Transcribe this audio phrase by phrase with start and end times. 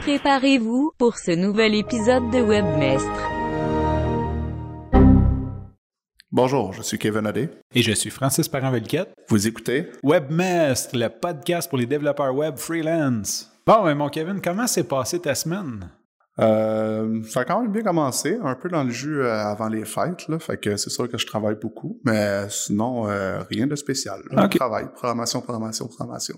[0.00, 3.30] Préparez-vous pour ce nouvel épisode de Webmestre.
[6.32, 7.50] Bonjour, je suis Kevin Adé.
[7.74, 9.12] Et je suis Francis Parent-Velquette.
[9.28, 13.52] Vous écoutez Webmestre, le podcast pour les développeurs web freelance.
[13.66, 15.90] Bon, mais mon Kevin, comment s'est passée ta semaine?
[16.40, 19.84] Euh, ça a quand même bien commencé, un peu dans le jus euh, avant les
[19.84, 23.76] fêtes, là, fait que c'est sûr que je travaille beaucoup, mais sinon, euh, rien de
[23.76, 24.20] spécial.
[24.30, 24.44] Là.
[24.46, 24.56] Ok.
[24.56, 26.36] Travail, programmation, programmation, programmation.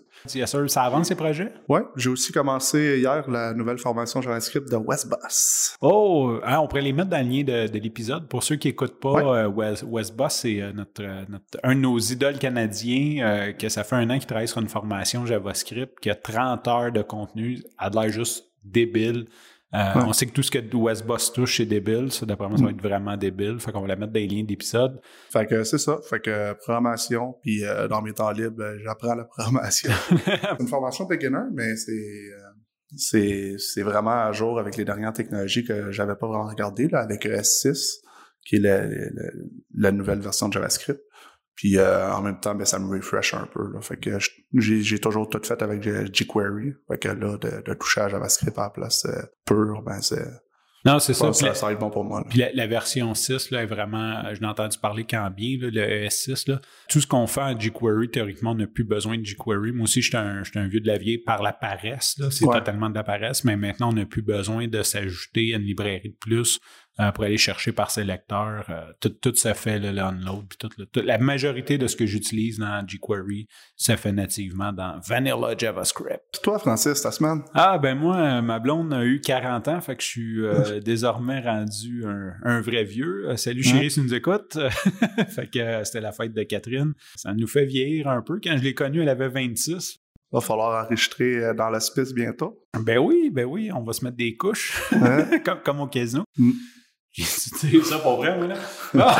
[0.66, 1.52] Ça avance ces projets?
[1.68, 5.76] Ouais, j'ai aussi commencé hier la nouvelle formation JavaScript de Westbus.
[5.80, 8.26] Oh, hein, on pourrait les mettre dans le lien de, de l'épisode.
[8.28, 9.22] Pour ceux qui n'écoutent pas, Ouais.
[9.44, 14.08] euh, Wes, Wesboss, c'est notre, notre- un de nos idoles canadiens que ça fait un
[14.10, 17.58] an qu'il travaille sur une formation JavaScript qui a 30 heures de contenu.
[17.80, 19.26] Elle a l'air juste débile.
[19.74, 20.02] Euh, Ouais.
[20.06, 22.12] On sait que tout ce que Wesboss touche, c'est débile.
[22.12, 23.58] Ça, d'après moi, ça va être vraiment débile.
[23.58, 25.00] Fait qu'on va la mettre dans les liens d'épisode.
[25.30, 29.14] Fait que c'est ça, fait que programmation, puis euh, dans mes temps libres, euh, j'apprends
[29.14, 29.90] la programmation.
[30.26, 32.50] c'est une formation beginner, mais c'est euh,
[32.96, 37.00] c'est c'est vraiment à jour avec les dernières technologies que j'avais pas vraiment regardées, là,
[37.00, 38.00] avec ES6,
[38.44, 39.30] qui est la, la-
[39.74, 41.00] la nouvelle version de JavaScript.
[41.54, 43.72] Puis euh, en même temps, ben, ça me refresh un peu.
[43.72, 43.80] Là.
[43.80, 44.18] Fait que
[44.54, 46.72] j'ai toujours tout fait avec J- jQuery.
[46.88, 50.24] Fait que là, de, de toucher à JavaScript à la place euh, pure, ben c'est
[50.84, 51.32] Non, c'est ça.
[51.32, 52.24] ça, la- ça va être bon pour moi.
[52.28, 55.56] Puis la, la version 6 là, est vraiment, euh, je l'ai entendu parler quand bien,
[55.60, 56.50] là, le ES6.
[56.50, 56.60] Là.
[56.88, 59.70] Tout ce qu'on fait en jQuery, théoriquement, on n'a plus besoin de jQuery.
[59.72, 62.16] Moi aussi, j'étais un, un vieux de la vieille par la paresse.
[62.30, 62.58] C'est Ouais.
[62.58, 66.08] totalement de la paresse, mais maintenant, on n'a plus besoin de s'ajouter à une librairie
[66.10, 66.58] de plus euh,
[67.14, 68.66] pour aller chercher par sélecteur.
[68.68, 69.92] Euh, tout, tout se fait, le.
[70.48, 75.00] Puis tout, tout- la majorité de ce que j'utilise dans jQuery se fait nativement dans
[75.06, 76.20] Vanilla JavaScript.
[76.32, 77.42] Puis toi, Francis, ta semaine?
[77.54, 80.80] Ah, ben moi, euh, ma blonde a eu 40 ans, fait que je suis euh,
[80.84, 83.28] désormais rendu un, un vrai vieux.
[83.30, 84.58] Euh, salut chérie, si tu nous écoutes.
[85.28, 86.92] fait que euh, c'était la fête de Catherine.
[87.16, 88.38] Ça nous fait vieillir un peu.
[88.42, 89.98] Quand je l'ai connue, elle avait 26.
[90.30, 92.58] Va falloir enregistrer euh, dans l'hospice bientôt.
[92.80, 95.26] Ben oui, ben oui, on va se mettre des couches, Hein?
[95.44, 96.24] comme, comme au casino.
[96.38, 96.50] Mm.
[97.12, 98.54] J'ai dit ça pour vrai, moi, là.
[98.98, 99.16] Ah!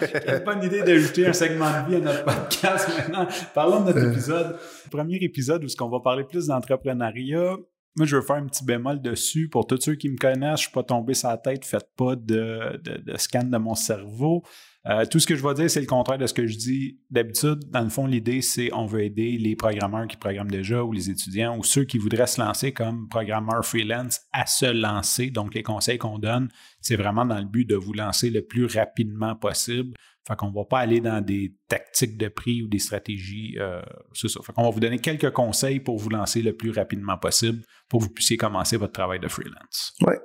[0.00, 3.28] Quelle bonne idée d'ajouter un segment de vie à notre podcast maintenant.
[3.54, 4.10] Parlons de notre Euh.
[4.12, 4.56] épisode.
[4.90, 7.56] Premier épisode où ce qu'on va parler plus d'entrepreneuriat.
[7.96, 9.48] Moi, je veux faire un petit bémol dessus.
[9.50, 11.64] Pour tous ceux qui me connaissent, je suis pas tombé sur la tête.
[11.64, 14.42] Faites pas de, de, de scan de mon cerveau.
[14.86, 17.00] Euh, tout ce que je vais dire, c'est le contraire de ce que je dis
[17.10, 17.70] d'habitude.
[17.70, 21.08] Dans le fond, l'idée, c'est on veut aider les programmeurs qui programment déjà ou les
[21.08, 25.30] étudiants ou ceux qui voudraient se lancer comme programmeurs freelance à se lancer.
[25.30, 26.50] Donc, les conseils qu'on donne,
[26.80, 29.94] c'est vraiment dans le but de vous lancer le plus rapidement possible.
[30.26, 33.56] Fait qu'on va pas aller dans des tactiques de prix ou des stratégies.
[33.58, 34.40] euh, c'est ça.
[34.42, 38.00] Fait qu'on va vous donner quelques conseils pour vous lancer le plus rapidement possible pour
[38.00, 39.94] que vous puissiez commencer votre travail de freelance.
[40.00, 40.18] Ouais.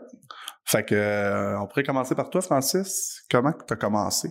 [0.66, 3.24] Fait que euh, on pourrait commencer par toi, Francis.
[3.30, 4.30] Comment tu as commencé?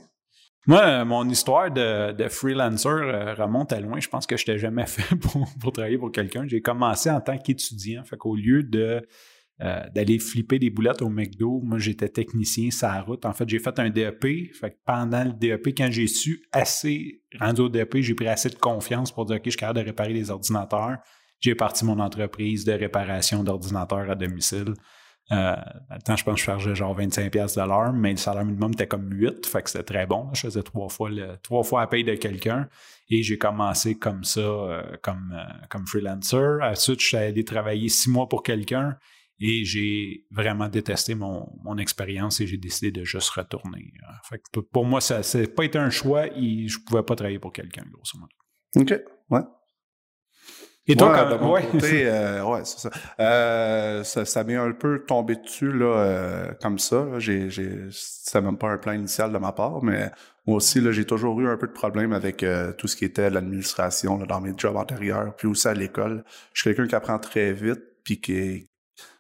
[0.69, 3.99] Moi, euh, mon histoire de, freelancer euh, remonte à loin.
[4.01, 6.47] Je pense que je n'étais jamais fait pour, travailler pour quelqu'un.
[6.47, 8.05] J'ai commencé en tant qu'étudiant.
[8.05, 9.01] Fait qu'au lieu euh,
[9.95, 13.25] d'aller flipper des boulettes au McDo, moi j'étais technicien sur la route.
[13.25, 14.53] En fait, j'ai fait un DEP.
[14.85, 19.11] Pendant le DEP, quand j'ai su assez, rendu au DEP, j'ai pris assez de confiance
[19.11, 20.99] pour dire OK, je suis capable de réparer des ordinateurs.
[21.41, 24.75] J'ai parti mon entreprise de réparation d'ordinateurs à domicile.
[25.31, 25.55] Euh,
[26.05, 28.73] temps, je pense que je chargeais genre 25$ piastres de l'heure, mais le salaire minimum
[28.73, 30.31] était comme 8, fait c'était très bon.
[30.33, 31.11] Je faisais trois fois,
[31.43, 32.69] trois fois la paye de quelqu'un
[33.11, 36.59] et j'ai commencé comme ça, euh, comme, euh, comme freelancer.
[36.63, 38.97] Ensuite, je suis allé travailler six mois pour quelqu'un
[39.41, 43.93] et j'ai vraiment détesté mon, mon expérience et j'ai décidé de juste retourner.
[44.29, 47.39] Fait que pour- moi, ça n'a pas été un choix et je pouvais pas travailler
[47.39, 48.33] pour quelqu'un, grosso modo.
[48.77, 48.99] OK.
[49.31, 49.41] Ouais.
[50.89, 51.67] Et toi, Moi, quand- de mon ouais.
[51.71, 52.91] côté, euh, ouais, c'est ça.
[53.21, 54.25] Euh, ça.
[54.25, 57.07] Ça m'est un peu tombé dessus, là, euh, comme ça.
[57.19, 57.51] J'ai,
[57.91, 60.11] c'était même pas un plan initial de ma part, mais
[60.47, 63.05] moi aussi, là, j'ai toujours eu un peu de problème avec euh, tout ce qui
[63.05, 66.25] était l'administration dans mes jobs antérieurs, puis aussi à l'école.
[66.55, 68.71] Je suis quelqu'un qui apprend très vite, puis qui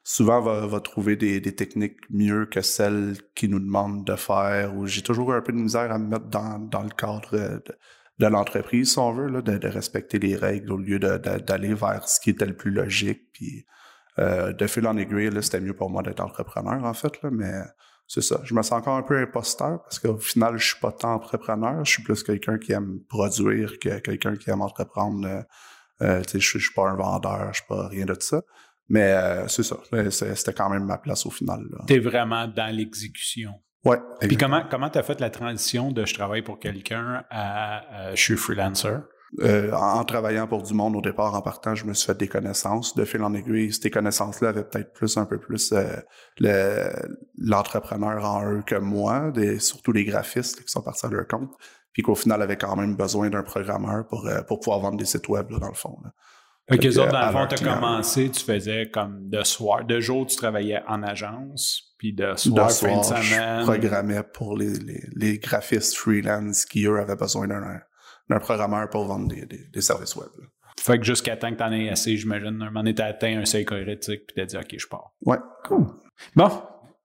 [0.04, 4.74] souvent va, va trouver des, des techniques mieux que celles qui nous demandent de faire,
[4.76, 7.28] ou j'ai toujours eu un peu de misère à me mettre dans, dans le cadre
[7.34, 7.74] euh, de,
[8.18, 12.09] de l'entreprise, si on veut, là, de, de respecter les règles au lieu d'aller vers
[12.09, 13.30] ce qui était le plus logique.
[13.32, 13.65] Puis
[14.18, 17.53] euh, de fil en aiguille, c'était mieux pour moi d'être entrepreneur, en fait, là, mais
[18.09, 18.41] c'est ça.
[18.42, 21.84] Je me sens encore un peu imposteur parce qu'au final, je suis pas tant entrepreneur,
[21.84, 25.26] je suis plus quelqu'un qui aime produire que quelqu'un qui aime entreprendre.
[25.28, 25.42] euh,
[26.00, 28.41] euh, tu je, je suis pas un vendeur, je suis pas rien de ça.
[28.88, 29.76] Mais euh, c'est ça.
[30.10, 31.60] C'était quand même ma place au final.
[31.71, 31.84] Là.
[31.86, 33.53] T'es vraiment dans l'exécution.
[33.84, 33.98] Ouais.
[34.21, 38.22] Puis comment comment t'as fait la transition de je travaille pour quelqu'un à euh, je
[38.22, 38.97] suis freelancer?
[39.41, 42.16] Euh, en, en travaillant pour du monde au départ, en partant, je me suis fait
[42.19, 42.95] des connaissances.
[42.95, 45.84] De fil en aiguille, ces connaissances-là avaient peut-être plus un peu plus euh,
[46.39, 46.91] le-
[47.36, 51.53] l'entrepreneur en eux que moi, des, surtout les graphistes qui sont partis à leur compte,
[51.92, 55.04] puis qu'au final avaient quand même besoin d'un programmeur pour, euh, pour pouvoir vendre des
[55.04, 55.98] sites web, là, dans le fond.
[56.03, 56.10] là.
[56.68, 60.00] Fait que autres, dans le fond, tu as commencé, tu faisais comme de soir, de
[60.00, 63.62] jour, tu travaillais en agence, puis de De soir, fin soir, de je semaine.
[63.65, 67.80] programmais pour les, les, les graphistes freelance qui, eux, avaient besoin d'un
[68.30, 70.28] d'un programmeur pour vendre des, des, des services web.
[70.38, 70.44] là.
[70.78, 73.47] Fait que jusqu'à temps que t'en aies assez, j'imagine, un moment donné, t'as atteint un
[73.47, 75.12] seuil critique, puis t'as dit, OK, je pars.
[75.24, 75.38] Ouais.
[76.36, 76.48] Bon,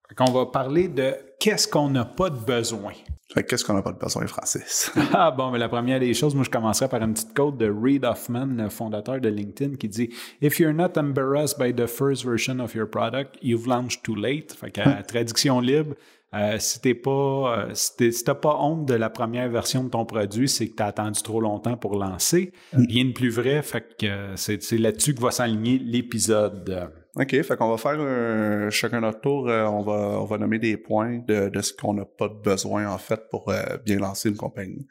[0.10, 2.94] Fait qu'on va parler de qu'est-ce qu'on n'a pas de besoin?
[3.36, 4.90] Qu'est-ce qu'on n'a pas de besoin, Francis?
[5.14, 7.70] Ah bon, mais la première des choses, moi je commencerai par une petite quote de
[7.70, 10.10] Reid Hoffman, le fondateur de LinkedIn, qui dit
[10.42, 14.54] If you're not embarrassed by the first version of your product, you've launched too late.
[14.54, 15.96] Fait que euh, traduction libre,
[16.34, 20.06] euh, si t'es pas, euh, si t'as pas honte de la première version de ton
[20.06, 22.54] produit, c'est que t'as attendu trop longtemps pour lancer.
[22.72, 26.90] Rien de plus vrai, fait que euh, c'est là-dessus que va s'aligner l'épisode.
[27.16, 29.48] OK, fait qu'on va faire un- chacun notre tour.
[29.48, 32.34] euh, on, va, on va nommer des points de, de ce qu'on n'a pas de
[32.34, 34.88] besoin, en fait, pour euh, bien lancer une compagnie.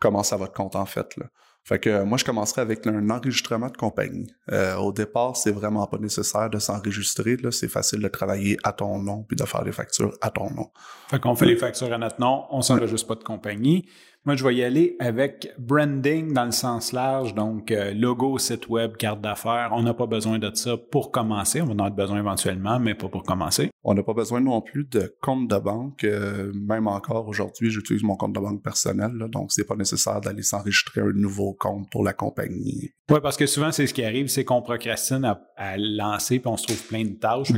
[0.00, 1.26] Comment ça va de compte, en fait, là.
[1.66, 4.30] Fait que euh, moi, je commencerai avec un enregistrement de compagnie.
[4.52, 7.36] Euh, au départ, c'est vraiment pas nécessaire de s'enregistrer.
[7.38, 7.50] là.
[7.50, 10.68] C'est facile de travailler à ton nom puis de faire des factures à ton nom.
[11.08, 13.88] Fait qu'on fait les factures à notre nom, on s'enregistre pas de compagnie.
[14.26, 18.70] Moi, je vais y aller avec branding dans le sens large, donc euh, logo, site
[18.70, 19.68] web, carte d'affaires.
[19.72, 21.60] On n'a pas besoin de ça pour commencer.
[21.60, 23.68] On va en avoir besoin éventuellement, mais pas pour commencer.
[23.82, 26.04] On n'a pas besoin non plus de compte de banque.
[26.04, 30.22] euh, même encore aujourd'hui, j'utilise mon compte de banque personnel, là, donc c'est pas nécessaire
[30.22, 32.92] d'aller s'enregistrer un nouveau compte pour la compagnie.
[33.10, 36.48] Oui, parce que souvent, c'est ce qui arrive, c'est qu'on procrastine à, à lancer, puis
[36.48, 37.52] on se trouve plein de tâches.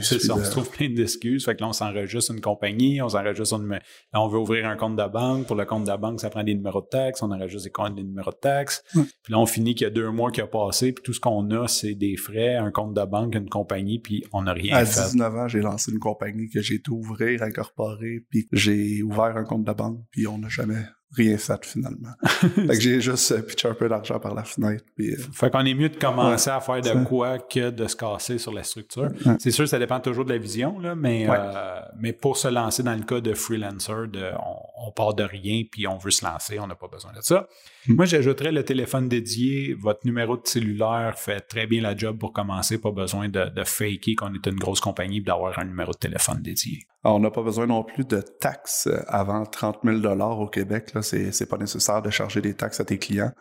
[0.00, 1.44] C'est ça, on se trouve plein d'excuses.
[1.44, 3.68] Fait que là, on s'enregistre une compagnie, on s'enregistre une...
[3.68, 3.80] Là,
[4.14, 5.46] on veut ouvrir un compte de banque.
[5.46, 7.22] Pour le compte de banque, ça prend des numéros de taxes.
[7.22, 8.82] On enregistre des comptes des numéros de taxes.
[8.92, 11.20] Puis là, on finit qu'il y a deux mois qui a passé, puis tout ce
[11.20, 14.76] qu'on a, c'est des frais, un compte de banque, une compagnie, puis on n'a rien
[14.76, 15.10] À fait.
[15.10, 19.44] 19 ans, j'ai lancé une compagnie que j'ai tout ouvrir, incorporer, puis j'ai ouvert un
[19.44, 22.10] compte de banque, puis on n'a jamais rien fait finalement.
[22.22, 25.50] fait que j'ai juste euh, pitché un peu d'argent par la fenêtre, puis euh, Fait
[25.50, 28.62] qu'on est mieux de commencer à faire de quoi que de se casser sur la
[28.62, 29.10] structure.
[29.26, 29.36] Ouais.
[29.38, 31.36] C'est sûr, ça dépend toujours de la vision, là, mais, Ouais.
[31.38, 35.24] euh, mais pour se lancer dans le cas de freelancer, de, on, on part de
[35.24, 37.48] rien puis on veut se lancer, on n'a pas besoin de ça.
[37.86, 37.94] Mm.
[37.94, 39.74] Moi, j'ajouterais le téléphone dédié.
[39.74, 42.78] Votre numéro de cellulaire fait très bien la job pour commencer.
[42.80, 45.98] Pas besoin de, de faker qu'on est une grosse compagnie et d'avoir un numéro de
[45.98, 46.86] téléphone dédié.
[47.04, 50.92] On n'a pas besoin non plus de taxes euh, avant 30 000 au Québec.
[50.94, 53.32] Là, c'est, c'est pas nécessaire de charger des taxes à tes clients.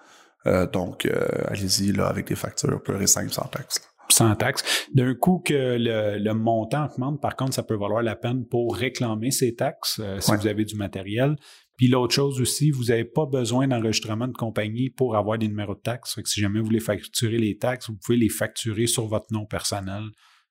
[0.48, 3.82] Euh, donc, euh, allez-y là avec des factures pures et simples sans taxes.
[4.10, 4.88] sans taxe.
[4.94, 8.76] D'un coup que le, le montant augmente, par contre, ça peut valoir la peine pour
[8.76, 10.38] réclamer ces taxes euh, si Ouais.
[10.38, 11.36] vous avez du matériel.
[11.76, 15.76] Puis l'autre chose aussi, vous n'avez pas besoin d'enregistrement de compagnie pour avoir des numéros
[15.76, 16.14] de taxes.
[16.16, 19.28] Fait que si jamais vous voulez facturer les taxes, vous pouvez les facturer sur votre
[19.32, 20.04] nom personnel.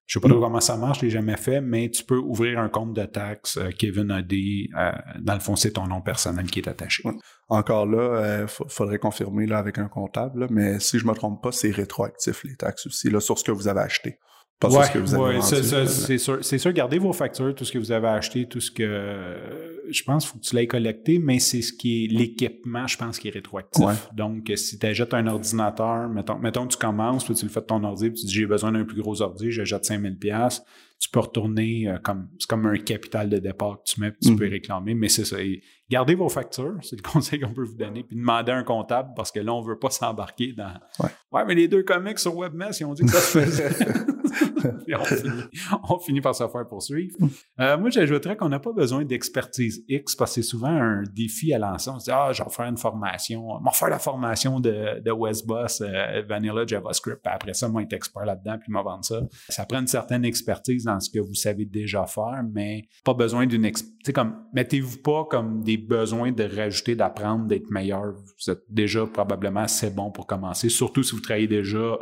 [0.09, 2.59] Je sais pas trop comment ça marche, je l'ai jamais fait, mais tu peux ouvrir
[2.59, 6.51] un compte de taxes, euh, Kevin AD, euh, dans le fond, c'est ton nom personnel
[6.51, 7.07] qui est attaché.
[7.07, 7.13] Ouais.
[7.51, 11.43] Encore là, il faudrait confirmer là, avec un comptable, là, mais si je me trompe
[11.43, 14.19] pas, c'est rétroactif les taxes aussi, là, sur ce que vous avez acheté.
[14.61, 15.87] Pas Ouais, ce que vous avez ouais, vendu, ça- ça, là.
[15.87, 16.39] c'est sûr.
[16.43, 19.79] C'est sûr, gardez vos factures, tout ce que vous avez acheté, tout ce que euh,
[19.89, 22.97] je pense qu'il faut que tu l'aies collecté, mais c'est ce qui est l'équipement, je
[22.97, 23.85] pense, qui est rétroactif.
[23.85, 23.95] Ouais.
[24.17, 27.61] Donc, si tu achètes un ordinateur, mettons, mettons que tu commences, puis tu le fais
[27.61, 30.63] de ton ordi, puis tu dis j'ai besoin d'un plus gros ordi, j'achète 5000 pièces
[31.01, 34.19] tu peux retourner euh, comme c'est comme un capital de départ que tu mets, puis
[34.21, 34.37] tu Mhm.
[34.37, 35.41] peux réclamer, mais c'est ça.
[35.41, 38.65] Et gardez vos factures, c'est le conseil qu'on peut vous donner, puis demandez à un
[38.65, 40.75] comptable parce que là, on veut pas s'embarquer dans.
[41.01, 41.45] Ouais.
[41.47, 43.71] mais les deux comics sur WebMess, ils ont dit que ça se faisait.
[44.87, 45.43] Puis on, finit,
[45.89, 47.17] on finit par se faire poursuivre.
[47.61, 51.53] Euh, moi, j'ajouterais qu'on n'a pas besoin d'expertise X parce que c'est souvent un défi
[51.53, 51.91] à lancer.
[51.91, 53.59] On se dit, ah, je vais faire une formation.
[53.61, 57.21] Je vais faire la formation de, de Westboss, euh, Vanilla JavaScript.
[57.23, 59.21] Puis après ça, moi, être expert là-dedans, puis vendre ça.
[59.49, 63.47] Ça prend une certaine expertise dans ce que vous savez déjà faire, mais pas besoin
[63.47, 68.13] d'une Tu sais, comme, mettez-vous pas comme des besoins de rajouter, d'apprendre, d'être meilleur.
[68.13, 71.99] Vous êtes déjà probablement assez bon pour commencer, surtout si vous travaillez déjà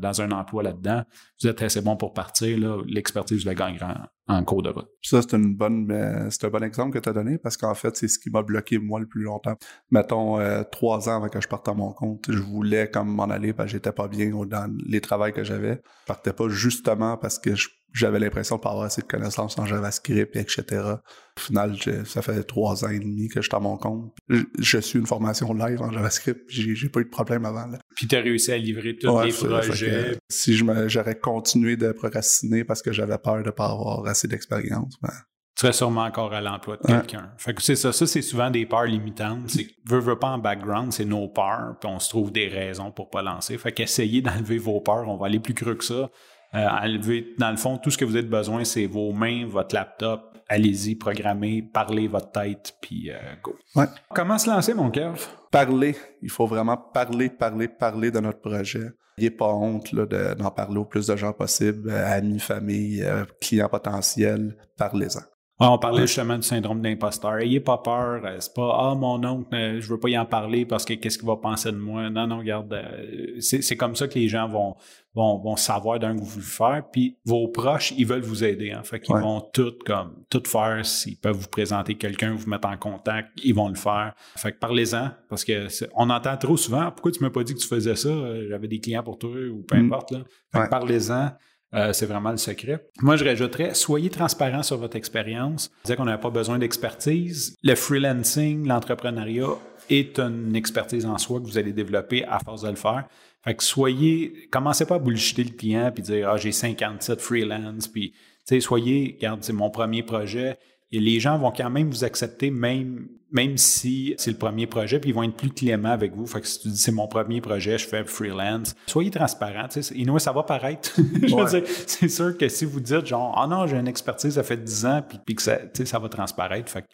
[0.00, 1.02] dans, un emploi là-dedans.
[1.40, 2.82] Vous êtes assez bon pour partir.
[2.86, 3.86] L'expertise, vous la gagnerez
[4.26, 4.88] en, cours de route.
[5.02, 8.08] Ça, c'est euh, c'est un bon exemple que tu as donné parce qu'en fait, c'est
[8.08, 9.56] ce qui m'a bloqué moi le plus longtemps.
[9.90, 13.24] Mettons, euh, trois ans avant que je parte à mon compte, je voulais comme m'en
[13.24, 15.80] aller parce que j'étais pas bien dans les travails que j'avais.
[16.02, 19.58] Je partais pas justement parce que je- j'avais l'impression de pas avoir assez de connaissances
[19.58, 20.64] en JavaScript, et etc.
[20.70, 24.12] Au final, je- ça fait trois ans et demi que je suis à mon compte.
[24.28, 27.66] Je, je suis une formation live en JavaScript, j'ai j'ai pas eu de problème avant.
[27.66, 27.78] Là.
[27.96, 30.12] Puis tu as réussi à livrer tous Ouais, les projets.
[30.12, 34.94] que si j'aurais continué de procrastiner parce que j'avais peur de pas avoir assez d'expérience,
[35.02, 35.10] ben,
[35.56, 36.98] tu serais sûrement encore à l'emploi de Ouais.
[37.00, 37.32] quelqu'un.
[37.36, 37.92] Fait que c'est ça.
[37.92, 39.48] Ça, c'est souvent des peurs limitantes.
[39.50, 42.46] C'est que, veux, veux pas en background, c'est nos peurs, puis on se trouve des
[42.46, 43.58] raisons pour pas lancer.
[43.58, 45.08] Fait qu'essayez d'enlever vos peurs.
[45.08, 46.10] On va aller plus creux que ça.
[46.54, 49.74] Euh, enlever, dans le fond, tout ce que vous avez besoin, c'est vos mains, votre
[49.74, 53.54] laptop, allez-y, programmez, parlez votre tête, puis euh, go.
[53.76, 53.84] Ouais.
[54.14, 55.18] Comment se lancer, mon Kev?
[55.50, 55.94] Parler.
[56.22, 58.88] Il faut vraiment parler, parler, parler de notre projet.
[59.18, 63.24] N'ayez pas honte de- d'en parler au plus de gens possible, euh, amis, famille, euh,
[63.40, 64.56] clients potentiels.
[64.76, 65.20] Parlez-en.
[65.60, 67.38] On parlait justement du syndrome d'imposteur.
[67.38, 68.24] Ayez pas peur.
[68.24, 70.94] euh, C'est pas Ah, mon oncle, euh, je veux pas y en parler parce que
[70.94, 72.08] qu'est-ce qu'il va penser de moi?
[72.10, 72.72] Non, non, regarde.
[72.72, 74.76] euh, c'est comme ça que les gens vont,
[75.16, 76.84] vont, vont savoir d'un que vous voulez faire.
[76.92, 78.70] Puis vos proches, ils veulent vous aider.
[78.70, 78.84] Hein.
[78.84, 79.20] Fait qu'ils Ouais.
[79.20, 80.86] vont tout comme tout faire.
[80.86, 84.14] S'ils peuvent vous présenter quelqu'un, vous mettre en contact, ils vont le faire.
[84.36, 85.10] Fait que parlez-en.
[85.28, 88.10] Parce que on entend trop souvent Pourquoi tu m'as pas dit que tu faisais ça?
[88.48, 89.86] J'avais des clients pour toi ou peu Mm.
[89.86, 90.12] importe.
[90.12, 90.18] Là.
[90.52, 90.68] Fait que Ouais.
[90.70, 91.30] parlez-en.
[91.74, 92.88] Euh, c'est vraiment le secret.
[93.02, 95.70] Moi, je rajouterais, soyez transparent sur votre expérience.
[95.84, 97.56] Dire qu'on n'a pas besoin d'expertise.
[97.62, 99.58] Le freelancing, l'entrepreneuriat
[99.90, 103.04] est une expertise en soi que vous allez développer à force de le faire.
[103.44, 107.86] Fait que soyez, commencez pas à bullshiter le client puis dire, ah, j'ai 57 freelance,
[107.86, 110.58] puis, tu sais, soyez, regarde, c'est mon premier projet.
[110.90, 115.10] Les gens vont quand même vous accepter, même, même si c'est le premier projet, puis
[115.10, 116.26] ils vont être plus cléments avec vous.
[116.26, 119.68] Fait que si tu dis c'est mon premier projet, je fais freelance, soyez transparent.
[119.68, 119.94] tu sais.
[119.98, 120.92] Et nous, ça va paraître.
[120.96, 121.60] Je veux Ouais.
[121.60, 124.56] dire, c'est sûr que si vous dites genre, ah non, j'ai une expertise, ça fait
[124.56, 126.70] 10 ans, puis, puis que ça, tu sais, ça va transparaître.
[126.72, 126.86] Fait que,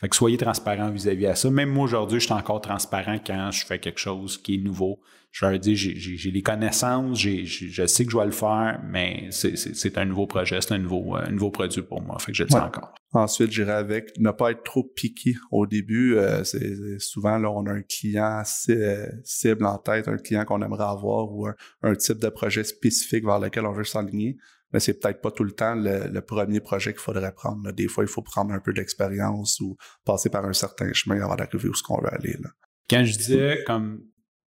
[0.00, 1.50] fait que soyez transparent vis-à-vis à ça.
[1.50, 4.98] Même moi, aujourd'hui, je suis encore transparent quand je fais quelque chose qui est nouveau.
[5.30, 8.32] Je leur dis, j'ai, j'ai, j'ai les connaissances, j'ai, je sais que je dois le
[8.32, 12.00] faire, mais c'est, c'est, c'est un nouveau projet, c'est un nouveau, euh, nouveau produit pour
[12.02, 12.18] moi.
[12.18, 12.60] Fait que je le dis Ouais.
[12.62, 12.94] encore.
[13.14, 16.16] Ensuite, j'irai avec ne pas être trop piqué au début.
[16.16, 20.62] Euh, c'est souvent là, on a un client euh, cible en tête, un client qu'on
[20.62, 21.46] aimerait avoir ou
[21.82, 24.38] un, type de projet spécifique vers lequel on veut s'aligner.
[24.72, 27.70] Mais c'est peut-être pas tout le temps le, premier projet qu'il faudrait prendre.
[27.72, 29.76] Des fois, il faut prendre un peu d'expérience ou
[30.06, 32.36] passer par un certain chemin avant d'arriver où ce qu'on veut aller.
[32.40, 32.48] Là.
[32.88, 34.00] Quand je disais comme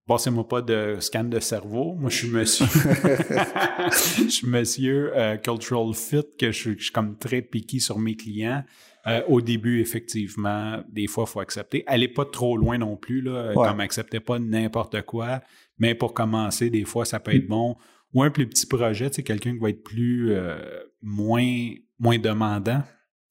[0.07, 2.65] passez-moi pas de scan de cerveau, moi je suis monsieur.
[4.23, 7.99] je suis monsieur euh, cultural fit, que je, suis- je suis comme très piqué sur
[7.99, 8.63] mes clients.
[9.07, 11.83] Euh, au début, effectivement, des fois, il faut accepter.
[11.85, 13.67] Allez pas trop loin non plus, là, Ouais.
[13.67, 15.41] comme acceptez pas n'importe quoi.
[15.77, 17.75] Mais pour commencer, des fois, ça peut être bon.
[18.15, 20.57] Ou un plus petit projet, tu sais, quelqu'un qui va être plus euh,
[21.03, 21.45] moins,
[21.99, 22.81] moins demandant.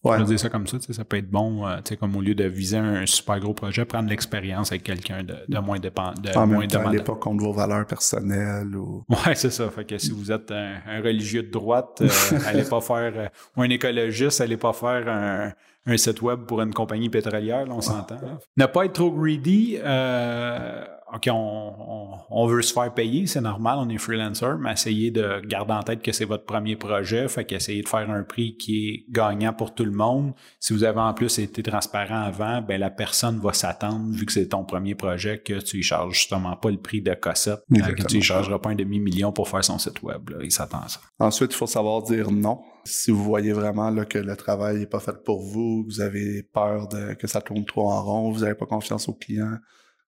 [0.05, 0.19] Ouais.
[0.19, 2.21] Je vais dire ça comme ça, ça peut être bon, euh, tu sais, comme au
[2.21, 6.13] lieu de viser un super gros projet, prendre l'expérience avec quelqu'un de, de moins dépendant.
[6.21, 7.03] De En moins même temps, demandant.
[7.05, 9.69] pas contre vos valeurs personnelles ou Ouais, c'est ça.
[9.71, 12.09] Fait que si vous êtes un, un religieux de droite, euh,
[12.47, 15.53] allez pas faire, euh, ou un écologiste, allez pas faire un,
[15.87, 18.17] un site web pour une compagnie pétrolière, là, on s'entend.
[18.17, 18.39] là.
[18.57, 19.79] Ne pas être trop greedy.
[19.83, 24.73] euh, OK, on, on, on veut se faire payer, c'est normal, on est freelancer, mais
[24.73, 27.29] essayez de garder en tête que c'est votre premier projet.
[27.29, 30.33] Fait qu'essayez de faire un prix qui est gagnant pour tout le monde.
[30.61, 34.33] Si vous avez en plus été transparent avant, ben la personne va s'attendre, vu que
[34.33, 37.93] c'est ton premier projet, que tu lui charges justement pas le prix de Cossette, euh,
[37.93, 40.31] que tu lui chargeras pas un demi-million pour faire son site web.
[40.31, 40.39] Là.
[40.43, 41.01] Il s'attend à ça.
[41.19, 42.61] Ensuite, il faut savoir dire non.
[42.85, 46.01] Si vous voyez vraiment là, que le travail n'est pas fait pour vous, que vous
[46.01, 49.57] avez peur de, que ça tourne trop en rond, vous n'avez pas confiance au client,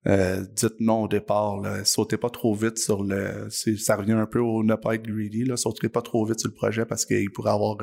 [0.07, 1.61] euh, dites non au départ.
[1.61, 1.85] Là.
[1.85, 3.49] Sautez pas trop vite sur le...
[3.51, 5.45] Ça revient un peu au ne pas être greedy.
[5.45, 5.57] Là.
[5.57, 7.77] Sautez pas trop vite sur le projet parce qu'il pourrait avoir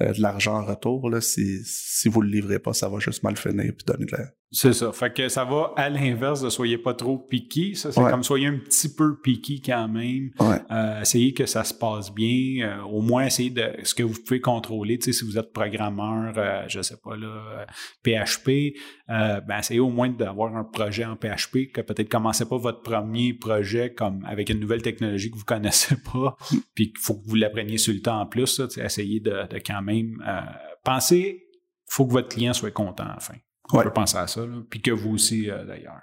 [0.00, 1.10] euh, de l'argent en retour.
[1.10, 1.20] Là.
[1.20, 4.32] Si, si vous le livrez pas, ça va juste mal finir puis donner de la...
[4.50, 4.92] C'est ça.
[4.92, 7.74] Fait que ça va à l'inverse de soyez pas trop piqué.
[7.74, 8.10] Ça, c'est Ouais.
[8.10, 10.30] comme soyez un petit peu piqué quand même.
[10.40, 10.56] Ouais.
[10.70, 12.66] Euh, essayez que ça se passe bien.
[12.66, 14.98] Euh, au moins, essayez de ce que vous pouvez contrôler.
[14.98, 17.64] Tu sais, si vous êtes programmeur, euh, je sais pas là, euh,
[18.02, 18.74] PHP,
[19.10, 22.80] euh, ben essayez au moins d'avoir un projet en PHP que peut-être commencez pas votre
[22.82, 26.36] premier projet comme avec une nouvelle technologie que vous connaissez pas,
[26.74, 28.46] puis qu'il faut que vous l'appreniez sur le temps en plus.
[28.66, 30.40] Sais, essayez de, de quand même euh,
[30.84, 31.44] penser.
[31.86, 33.34] faut que votre client soit content à la fin.
[33.72, 33.84] On Ouais.
[33.84, 34.62] peut penser à ça, là.
[34.70, 36.02] puis que vous aussi euh, d'ailleurs.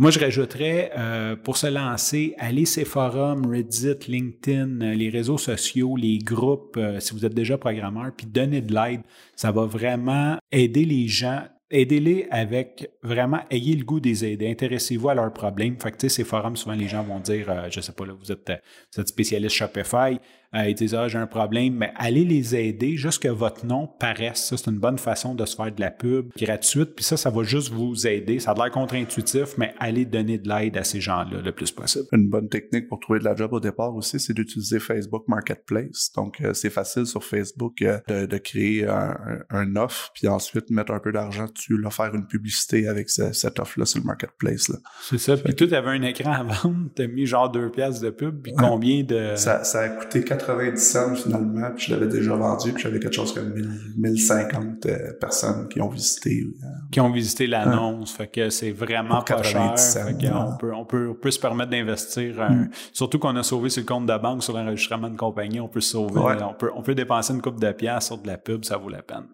[0.00, 5.38] Moi, je rajouterais, euh, pour se lancer, allez ces forums, Reddit, LinkedIn, euh, les réseaux
[5.38, 9.00] sociaux, les groupes, euh, si vous êtes déjà programmeur, puis donnez de l'aide.
[9.34, 11.42] Ça va vraiment aider les gens.
[11.70, 15.76] Aidez-les avec vraiment, ayez le goût des aider, intéressez-vous à leurs problèmes.
[15.78, 18.06] Fait que, tu sais, ces forums, souvent, les gens vont dire, euh, je sais pas,
[18.06, 18.52] là, vous êtes,
[18.94, 20.18] vous êtes spécialiste Shopify,
[20.54, 24.46] ils disent, ah, j'ai un problème, mais allez les aider, juste que votre nom paraisse.
[24.46, 27.30] Ça, c'est une bonne façon de se faire de la pub gratuite, puis ça, ça
[27.30, 28.38] va juste vous aider.
[28.38, 32.06] Ça a l'air contre-intuitif, mais allez donner de l'aide à ces gens-là le plus possible.
[32.12, 36.10] Une bonne technique pour trouver de la job au départ aussi, c'est d'utiliser Facebook Marketplace.
[36.14, 40.92] Donc, euh, c'est facile sur Facebook euh, de, de créer un, offre, puis ensuite mettre
[40.92, 44.68] un peu d'argent dessus, là, faire une publicité avec ce- cette offre-là sur le Marketplace.
[44.68, 44.76] Là.
[45.02, 45.36] C'est ça.
[45.36, 48.10] Puis toi, tu avais un écran à vendre, tu as mis genre deux pièces de
[48.10, 49.34] pub, puis combien de...
[49.36, 53.14] Ça, ça a coûté 90 cents finalement, puis je l'avais déjà vendu, puis j'avais quelque
[53.14, 53.52] chose comme
[53.96, 56.44] 1050 euh, personnes qui ont visité.
[56.44, 59.74] Euh, qui ont visité l'annonce, fait que c'est vraiment pas cher.
[60.34, 62.70] on, peut, on, peut, on peut se permettre d'investir, mm.
[62.92, 65.80] surtout qu'on a sauvé sur le compte de banque, sur l'enregistrement de compagnie, on peut
[65.80, 68.76] sauver, on, peut, on peut dépenser une coupe de pièces sur de la pub, ça
[68.76, 69.26] vaut la peine.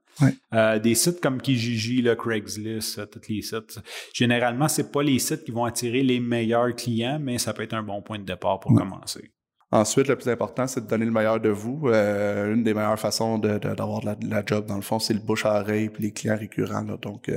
[0.52, 3.80] Euh, des sites comme Kijiji, le Craigslist, euh, tous les sites.
[4.12, 7.74] Généralement, c'est pas les sites qui vont attirer les meilleurs clients, mais ça peut être
[7.74, 9.32] un bon point de départ pour commencer.
[9.74, 11.88] Ensuite, le plus important, c'est de donner le meilleur de vous.
[11.88, 15.44] Euh, une des meilleures façons d'avoir de, la, job, dans le fond, c'est le bouche
[15.46, 16.84] à oreille et les clients récurrents.
[16.84, 17.28] Donc,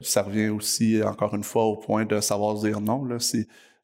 [0.00, 3.06] ça revient aussi, encore une fois, au point de savoir dire non.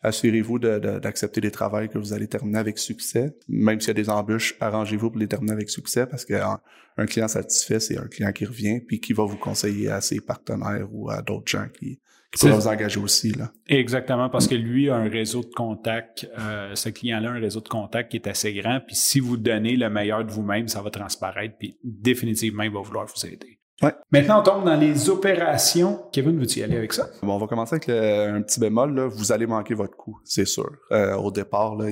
[0.03, 3.33] Assurez-vous d'accepter les travaux que vous allez terminer avec succès.
[3.49, 6.59] Même s'il y a des embûches, arrangez-vous pour les terminer avec succès parce qu'un
[6.97, 10.21] un client satisfait, c'est un client qui revient puis qui va vous conseiller à ses
[10.21, 12.01] partenaires ou à d'autres gens qui,
[12.37, 13.33] qui vous engager aussi.
[13.33, 13.51] Là.
[13.67, 17.61] Exactement, parce que lui a un réseau de contacts, euh, ce client-là a un réseau
[17.61, 20.83] de contacts qui est assez grand, puis si vous donnez le meilleur de vous-même, ça
[20.83, 23.59] va transparaître, puis définitivement, il va vouloir vous aider.
[23.83, 23.95] Ouais.
[24.13, 26.03] Maintenant, on tombe dans les opérations.
[26.13, 27.09] Kevin, veux-tu y aller avec ça?
[27.23, 28.95] Bon, on va commencer avec un petit bémol.
[28.95, 29.07] Là.
[29.07, 30.71] Vous allez manquer votre coup, c'est sûr.
[30.93, 31.87] Euh, au départ, là,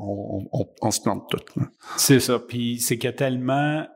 [0.00, 1.60] on, se plante tout.
[1.96, 2.40] C'est ça.
[2.40, 3.86] Puis c'est qu'il y a tellement...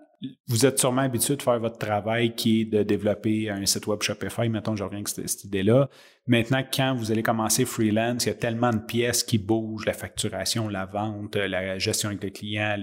[0.47, 4.03] Vous êtes sûrement habitué de faire votre travail qui est de développer un site web
[4.03, 4.49] Shopify.
[4.49, 5.89] Mettons, je reviens avec cette, idée-là.
[6.27, 9.93] Maintenant, quand vous allez commencer freelance, il y a tellement de pièces qui bougent, la
[9.93, 12.77] facturation, la vente, la gestion avec le client.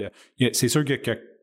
[0.51, 0.93] C'est sûr que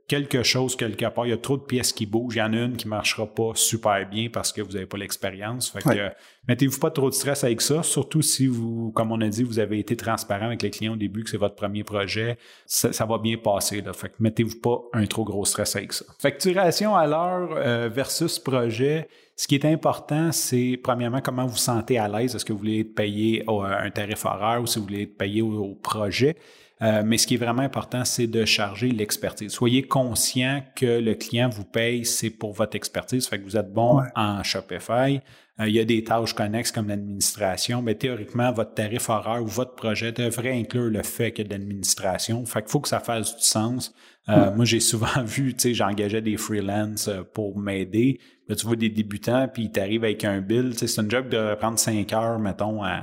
[0.09, 1.27] quelque chose quelque part.
[1.27, 2.37] Il y a trop de pièces qui bougent.
[2.37, 4.99] Il y en a une qui marchera pas super bien parce que vous n'avez pas
[4.99, 5.71] l'expérience.
[5.71, 6.11] Fait que
[6.49, 9.59] mettez-vous pas trop de stress avec ça, surtout si vous, comme on a dit, vous
[9.59, 12.39] avez été transparent avec les clients au début, que c'est votre premier projet.
[12.67, 13.81] Ça, va bien passer.
[13.81, 13.93] Là.
[13.93, 16.05] Fait que mettez-vous pas un trop gros stress avec ça.
[16.19, 19.09] Facturation à l'heure euh, versus projet.
[19.35, 22.35] Ce qui est important, c'est premièrement comment vous vous sentez à l'aise.
[22.35, 25.19] Est-ce que vous voulez être payé à un tarif horaire ou si vous voulez être
[25.19, 26.37] payé au projet?
[26.83, 29.51] Euh, mais ce qui est vraiment important, c'est de charger l'expertise.
[29.51, 33.27] Soyez conscient que le client vous paye, c'est pour votre expertise.
[33.27, 35.21] Fait que vous êtes bon en Shopify.
[35.59, 39.47] Euh, il y a des tâches connexes comme l'administration, mais théoriquement, votre tarif horaire ou
[39.47, 42.45] votre projet devrait inclure le fait qu'il y a de l'administration.
[42.45, 43.95] Fait qu'il faut que ça fasse du sens.
[44.29, 48.21] Euh, moi, j'ai souvent vu, tu sais, j'engageais des freelances pour m'aider.
[48.51, 50.73] tu vois des débutants, puis ils t'arrivent avec un bill.
[50.73, 53.01] Tu sais, c'est un job de prendre cinq heures, mettons, à,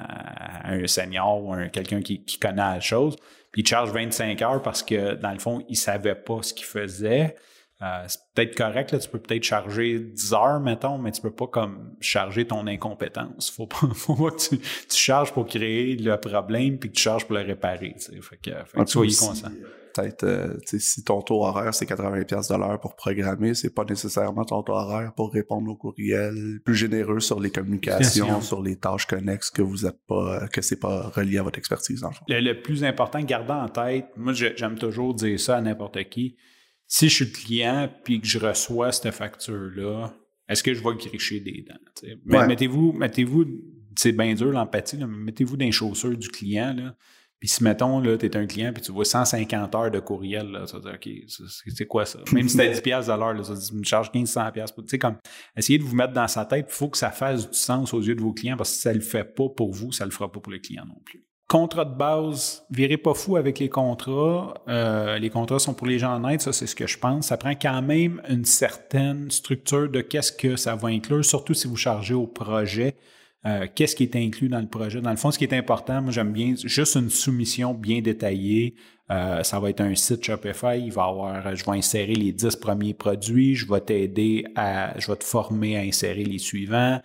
[0.66, 3.16] un senior ou à quelqu'un qui, qui connaît la chose.
[3.54, 6.66] Puis il charge 25 heures parce que, dans le fond, il savait pas ce qu'il
[6.66, 7.36] faisait.
[7.82, 11.32] Euh, c'est peut-être correct, là, tu peux peut-être charger 10 heures, mettons, mais tu peux
[11.32, 13.52] pas comme charger ton incompétence.
[13.52, 17.02] Faut pas, faut pas que tu, tu, charges pour créer le problème puis que tu
[17.02, 17.96] charges pour le réparer.
[18.00, 19.52] Fait que, fait que soyez conscient
[19.94, 23.86] peut-être euh, si ton taux horaire c'est 80 pièces de l'heure pour programmer, c'est pas
[23.86, 28.76] nécessairement ton taux horaire pour répondre aux courriels, plus généreux sur les communications, sur les
[28.76, 32.16] tâches connexes que vous êtes pas que c'est pas relié à votre expertise dans le
[32.16, 32.26] fond.
[32.28, 36.36] Le, plus important, gardant en tête, moi j'aime toujours dire ça à n'importe qui.
[36.88, 40.14] Si je suis client puis que je reçois cette facture là,
[40.48, 42.46] est-ce que je vais gricher des dents?
[42.48, 43.46] Mettez-vous, mettez-vous,
[43.96, 46.74] c'est bien dur l'empathie, mais mettez-vous dans les chaussures du client.
[46.74, 46.96] Là.
[47.44, 50.50] Puis si, mettons, là, tu es un client, puis tu vois 150 heures de courriel,
[50.50, 51.10] là, ça veut dire, OK,
[51.68, 52.20] c'est quoi ça?
[52.32, 54.82] Même si t'as 10 piastres à l'heure, ça me charge 1500 piastres.
[54.82, 55.18] Tu sais, comme,
[55.58, 58.02] essayez de vous mettre dans sa tête, il faut que ça fasse du sens aux
[58.02, 60.12] yeux de vos clients, parce que si ça le fait pas pour vous, ça le
[60.12, 61.26] fera pas pour le client non plus.
[61.50, 64.54] Contrat de base, virez pas fou avec les contrats.
[64.70, 67.28] Euh, les contrats sont pour les gens honnêtes, ça c'est ce que je pense.
[67.28, 71.68] Ça prend quand même une certaine structure de qu'est-ce que ça va inclure, surtout si
[71.68, 72.96] vous chargez au projet.
[73.46, 75.02] Euh, qu'est-ce qui est inclus dans le projet?
[75.02, 78.76] Dans le fond, ce qui est important, moi j'aime bien juste une soumission bien détaillée.
[79.12, 82.56] Euh, ça va être un site Shopify, il va avoir, je vais insérer les 10
[82.56, 87.02] premiers produits, je vais t'aider à, je vais te former à insérer les suivants.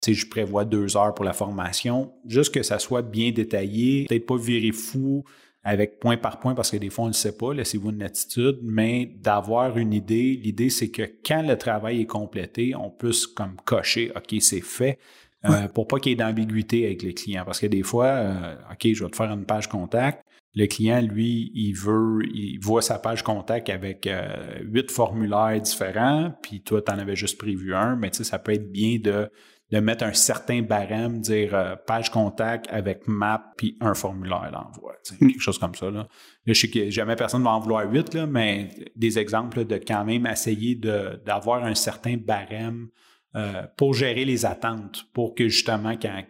[0.00, 2.12] Tu sais, je prévois deux heures pour la formation.
[2.26, 5.24] Juste que ça soit bien détaillé, peut-être pas virer fou
[5.64, 8.02] avec point par point parce que des fois on ne le sait pas, laissez-vous une
[8.02, 10.40] attitude, mais d'avoir une idée.
[10.42, 14.98] L'idée c'est que quand le travail est complété, on puisse comme cocher, ok c'est fait.
[15.44, 17.44] Euh, pour pas qu'il y ait d'ambiguïté avec les clients.
[17.44, 20.24] Parce que des fois, euh, OK, je vais te faire une page contact.
[20.54, 26.32] Le client, lui, il veut, il voit sa page contact avec euh, huit formulaires différents,
[26.42, 28.98] puis toi, tu en avais juste prévu un, mais tu sais, ça peut être bien
[29.02, 29.30] de,
[29.70, 34.92] de mettre un certain barème, dire page contact avec map, puis un formulaire d'envoi.
[35.12, 35.28] Mm.
[35.28, 35.90] Quelque chose comme ça.
[35.90, 36.06] Là.
[36.44, 39.76] je sais que jamais personne ne va en vouloir huit, là, mais des exemples de
[39.76, 42.88] quand même essayer d'avoir un certain barème
[43.34, 46.22] euh, pour gérer les attentes, pour que justement, quand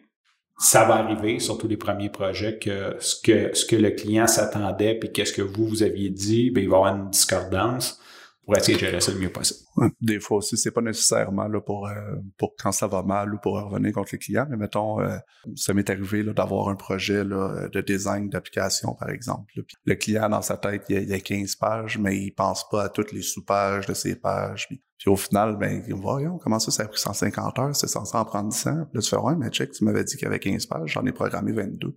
[0.58, 4.94] ça va arriver, surtout les premiers projets, que ce que, ce que le client s'attendait,
[4.94, 8.00] puis qu'est-ce que vous, vous aviez dit, bien, il va y avoir une discordance.
[8.44, 9.60] Pour essayer de gérer ça le mieux possible.
[10.00, 13.38] Des fois aussi, c'est pas nécessairement là, pour, euh, pour quand ça va mal ou
[13.38, 15.16] pour revenir contre les clients, mais mettons, euh,
[15.54, 19.44] ça m'est arrivé d'avoir un projet là, de design d'application, par exemple.
[19.54, 22.84] Puis le client, dans sa tête, il y, a, 15 pages, mais il pense pas
[22.84, 24.66] à toutes les sous-pages de ces pages.
[24.68, 28.24] Puis, au final, ben, voyons, comment ça, ça a pris 150 heures, c'est censé en
[28.24, 28.70] prendre 100.
[28.70, 30.92] Puis là, tu fais, ouais, mais check, tu m'avais dit qu'il y avait 15 pages,
[30.92, 31.96] j'en ai programmé 22.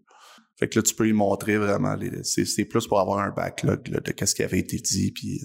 [0.57, 4.11] Fait que là, tu peux y montrer vraiment, c'est, plus pour avoir un backlog de
[4.11, 5.41] qu'est-ce qui avait été dit, puis...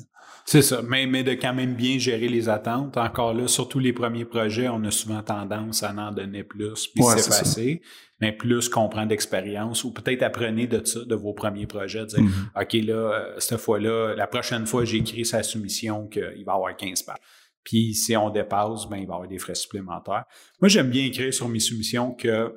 [0.50, 2.96] C'est ça, mais, mais de quand même bien gérer les attentes.
[2.96, 7.04] Encore là, surtout les premiers projets, on a souvent tendance à en donner plus, puis
[7.04, 7.82] c'est passé.
[8.20, 12.18] Mais plus qu'on prend d'expérience, ou peut-être apprenez de ça, de vos premiers projets, dire,
[12.18, 12.62] mm-hmm.
[12.62, 16.56] OK, là, euh, cette fois-là, la prochaine fois, j'ai écrit sa soumission qu'il va y
[16.56, 17.18] avoir 15 pages.
[17.62, 20.24] Puis si on dépasse, ben, il va y avoir des frais supplémentaires.
[20.60, 22.52] Moi, j'aime bien écrire sur mes soumissions que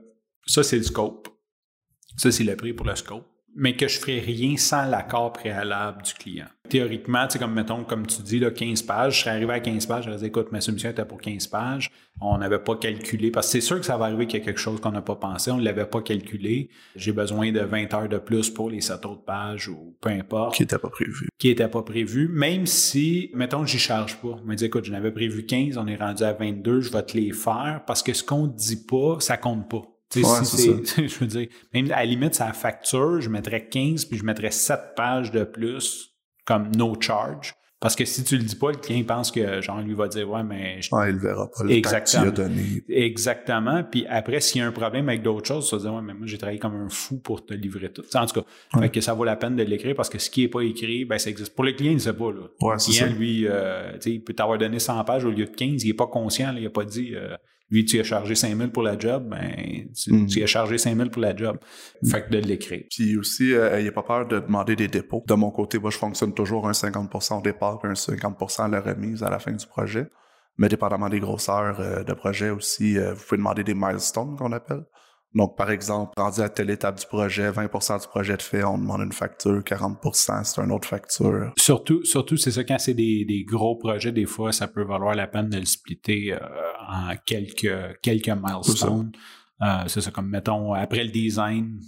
[0.47, 1.27] ça, c'est le scope.
[2.17, 3.27] Ça, c'est le prix pour le scope.
[3.55, 6.47] Mais que je ferai rien sans l'accord préalable du client.
[6.69, 9.59] Théoriquement, tu sais, comme mettons, comme tu dis, là, 15 pages, je serais arrivé à
[9.59, 11.91] 15 pages, je disais, écoute, ma soumission était pour 15 pages.
[12.21, 14.45] On n'avait pas calculé, parce que c'est sûr que ça va arriver qu'il y a
[14.45, 16.69] quelque chose qu'on n'a pas pensé, on ne l'avait pas calculé.
[16.95, 20.55] J'ai besoin de 20 heures de plus pour les 7 autres pages ou peu importe.
[20.55, 21.27] Qui n'était pas prévu.
[21.37, 24.39] Qui n'était pas prévu, même si, mettons, j'y charge pas.
[24.41, 27.03] On me dit, écoute, je n'avais prévu 15, on est rendu à 22, je vais
[27.03, 29.83] te les faire, parce que ce qu'on ne dit pas, ça compte pas.
[30.21, 34.52] je veux dire, même à la limite, sa facture, je mettrais 15 puis je mettrais
[34.52, 36.13] 7 pages de plus
[36.45, 37.56] comme no charge.
[37.84, 40.30] Parce que si tu le dis pas, le client pense que genre lui va dire
[40.30, 40.89] ouais mais je...
[41.10, 42.32] il verra pas le Exactement.
[42.32, 42.84] que tu as donné.
[42.88, 43.84] Exactement.
[43.84, 46.13] Puis après s'il y a un problème avec d'autres choses, ça va dire ouais mais
[46.13, 48.04] moi j'ai travaillé comme un fou pour te livrer tout.
[48.13, 50.43] en tout cas, fait que ça vaut la peine de l'écrire parce que ce qui
[50.43, 51.54] est pas écrit, ben ça existe.
[51.54, 52.43] Pour le client, il ne sait pas là.
[52.62, 55.84] Ouais, le client lui, euh, il peut t'avoir donné 100 pages au lieu de 15,
[55.84, 57.13] il est pas conscient, là, il a pas dit.
[57.13, 57.36] Euh,
[57.73, 60.43] lui, tu as chargé 5000 pour la job, ben, tu, mm.
[60.43, 61.57] as chargé 5000 pour la job.
[62.07, 62.83] Fait que de l'écrire.
[62.88, 65.23] Puis aussi, euh, il n'y a pas peur de demander des dépôts.
[65.27, 68.67] De mon côté, moi, je fonctionne toujours un 50% au départ et un 50% à
[68.67, 70.05] la remise à la fin du projet.
[70.59, 74.51] Mais dépendamment des grosseurs euh, de projet aussi, euh, vous pouvez demander des milestones qu'on
[74.51, 74.83] appelle.
[75.36, 78.78] Donc, par exemple, rendu à telle étape du projet, 20% du projet de fait, on
[78.78, 81.52] demande une facture, 40% c'est une autre facture.
[81.58, 85.15] Surtout, surtout c'est ça, quand c'est des, des, gros projets, des fois, ça peut valoir
[85.15, 86.39] la peine de le splitter euh,
[86.88, 89.12] en quelques, quelques milestones.
[89.62, 91.80] Euh, c'est ça, comme mettons, après le design,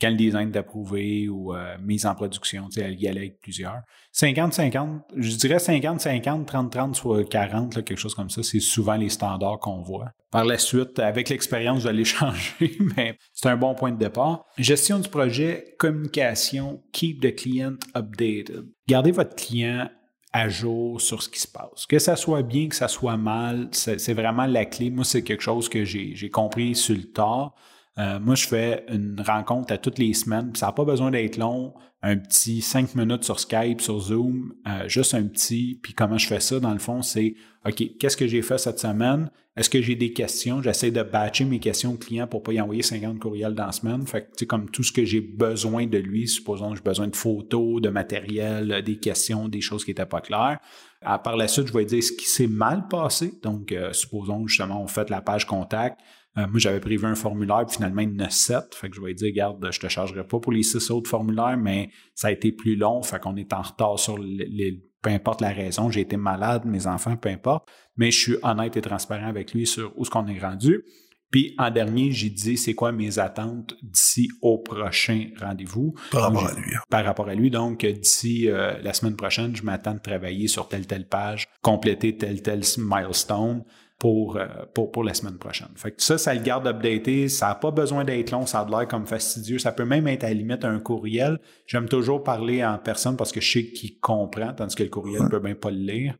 [0.00, 3.80] quand le design est approuvé ou euh, mise en production, tu y aller avec plusieurs.
[4.14, 9.58] 50-50, je dirais 50-50, 30-30, soit 40, quelque chose comme ça, c'est souvent les standards
[9.58, 10.10] qu'on voit.
[10.30, 14.44] Par la suite, avec l'expérience, vous allez changer, mais c'est un bon point de départ.
[14.58, 18.66] Gestion du projet, communication, keep the client updated.
[18.86, 19.88] Gardez votre client
[20.32, 21.86] à jour sur ce qui se passe.
[21.88, 24.90] Que ça soit bien, que ça soit mal, c'est vraiment la clé.
[24.90, 27.54] Moi, c'est quelque chose que j'ai compris sur le tard.
[27.98, 30.52] Euh, moi, je fais une rencontre à toutes les semaines.
[30.54, 31.74] Ça n'a pas besoin d'être long.
[32.00, 35.80] Un petit cinq minutes sur Skype, sur Zoom, euh, juste un petit.
[35.82, 37.34] Puis comment je fais ça, dans le fond, c'est
[37.66, 39.30] OK, qu'est-ce que j'ai fait cette semaine?
[39.56, 40.62] Est-ce que j'ai des questions?
[40.62, 43.66] J'essaie de batcher mes questions aux clients pour ne pas y envoyer 50 courriels dans
[43.66, 44.06] la semaine.
[44.06, 46.82] Fait que, tu sais, comme tout ce que j'ai besoin de lui, supposons que j'ai
[46.84, 50.60] besoin de photos, de matériel, des questions, des choses qui n'étaient pas claires.
[51.02, 53.32] par la suite, je vais dire ce qui s'est mal passé.
[53.42, 55.98] Donc, euh, supposons justement, on fait la page contact.
[56.38, 58.74] Euh, moi, j'avais prévu un formulaire, puis finalement, il y en a sept.
[58.74, 61.56] Fait que je vais dire, regarde, je te chargerai pas pour les six autres formulaires,
[61.56, 63.02] mais ça a été plus long.
[63.02, 65.90] Fait qu'on est en retard sur les, peu importe la raison.
[65.90, 67.68] J'ai été malade, mes enfants, peu importe.
[67.96, 70.84] Mais je suis honnête et transparent avec lui sur où ce qu'on est rendu.
[71.30, 75.94] Puis en dernier, j'ai dit c'est quoi mes attentes d'ici au prochain rendez-vous?
[76.10, 76.74] Par rapport à lui.
[76.74, 76.80] Hein.
[76.88, 77.50] Par rapport à lui.
[77.50, 82.16] Donc d'ici euh, la semaine prochaine, je m'attends de travailler sur telle telle page, compléter
[82.16, 83.62] tel tel milestone
[83.98, 85.68] pour, euh, pour, pour la semaine prochaine.
[85.74, 87.28] Fait que ça, ça le garde updaté.
[87.28, 89.58] Ça n'a pas besoin d'être long, ça a l'air comme fastidieux.
[89.58, 91.38] Ça peut même être à la limite un courriel.
[91.66, 95.22] J'aime toujours parler en personne parce que je sais qu'il comprend, tandis que le courriel
[95.24, 96.14] ne peut bien pas le lire.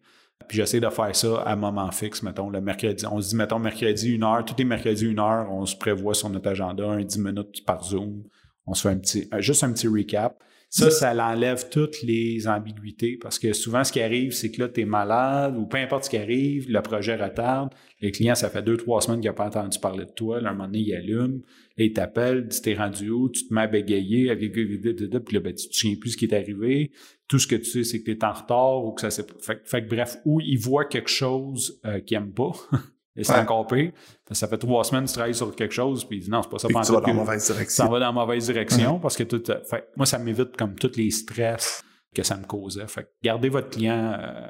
[0.48, 3.04] Puis j'essaie de faire ça à moment fixe, mettons, le mercredi.
[3.06, 4.44] On se dit, mettons, mercredi, une heure.
[4.44, 7.84] Tous les mercredis, une heure, on se prévoit sur notre agenda, un 10 minutes par
[7.84, 8.24] Zoom.
[8.66, 10.42] On se fait un petit, juste un petit recap.
[10.70, 14.68] Ça, ça l'enlève toutes les ambiguïtés parce que souvent, ce qui arrive, c'est que là,
[14.68, 17.70] tu es malade ou peu importe ce qui arrive, le projet retarde.
[18.02, 20.42] Les clients, ça fait deux, trois semaines qu'il n'a pas entendu parler de toi.
[20.42, 21.40] Là, un moment donné, il allume,
[21.78, 25.54] et il t'appelle, tu t'es rendu où, tu te mets à bégayer, puis là, ben,
[25.54, 26.90] tu te souviens plus ce qui est arrivé.
[27.28, 29.26] Tout ce que tu sais, c'est que tu es en retard ou que ça s'est...
[29.40, 32.52] Fait, fait bref, ou il voit quelque chose euh, qu'il n'aime pas.
[33.18, 33.90] Et c'est encore pire.
[34.30, 36.68] Ça fait trois semaines que tu travailles sur quelque chose, puis non, c'est pas ça.
[36.68, 37.84] Puis tu vas dans la mauvaise direction.
[37.84, 39.42] Ça va dans la mauvaise direction parce que tout.
[39.68, 41.82] Fait, moi, ça m'évite comme tous les stress
[42.14, 42.86] que ça me causait.
[42.86, 44.46] Fait gardez votre client, euh,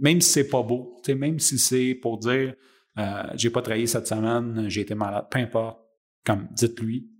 [0.00, 2.54] même si c'est pas beau, même si c'est pour dire
[2.98, 5.78] euh, j'ai pas travaillé cette semaine, j'ai été malade, peu importe.
[6.24, 7.10] Comme dites-lui,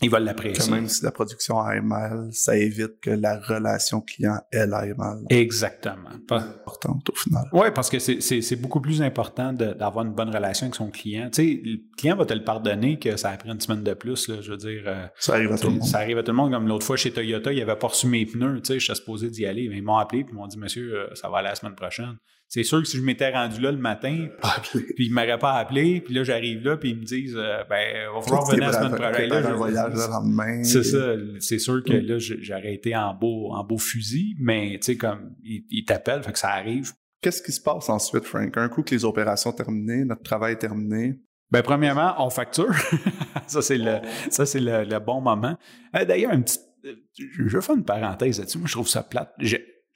[0.00, 0.72] Ils veulent l'apprécier.
[0.72, 5.24] Même si la production aille mal, ça évite que la relation client, elle, aille mal.
[5.28, 6.10] Exactement.
[6.28, 7.44] C'est importante au final.
[7.52, 11.30] Oui, parce que c'est beaucoup plus important d'avoir une bonne relation avec son client.
[11.30, 13.94] Tu sais, le client va te le pardonner que ça a pris une semaine de
[13.94, 14.28] plus.
[14.28, 14.82] Là, je veux dire.
[14.86, 15.84] Euh, ça arrive à tout le monde.
[15.84, 16.52] Ça arrive à tout le monde.
[16.52, 18.60] Comme l'autre fois chez Toyota, il avait pas reçu mes pneus.
[18.60, 19.68] Tu sais, je suis supposé d'y aller.
[19.68, 21.74] Mais ils m'ont appelé et ils m'ont dit Monsieur, euh, ça va aller la semaine
[21.74, 22.16] prochaine.
[22.48, 24.26] C'est sûr que si je m'étais rendu là le matin,
[24.72, 28.08] puis ils m'auraient pas appelé, puis là j'arrive là, puis ils me disent euh, ben
[28.14, 29.32] on va falloir revenir la semaine prochaine.
[29.32, 30.64] un voyage le lendemain.
[30.64, 31.12] C'est ça.
[31.40, 35.34] C'est sûr que là j'aurais été en beau en beau fusil, mais tu sais comme
[35.44, 36.92] ils, t'appellent, fait que ça arrive.
[37.20, 38.56] Qu'est-ce qui se passe ensuite, Frank?
[38.56, 41.18] Un coup que les opérations terminées, notre travail est terminé,
[41.50, 42.74] ben, premièrement, on facture.
[43.46, 45.56] ça, c'est le, ça, c'est le, bon moment.
[45.96, 48.58] Euh, d'ailleurs, un petit, euh, je vais faire une parenthèse là-dessus.
[48.58, 49.32] Moi, je trouve ça plate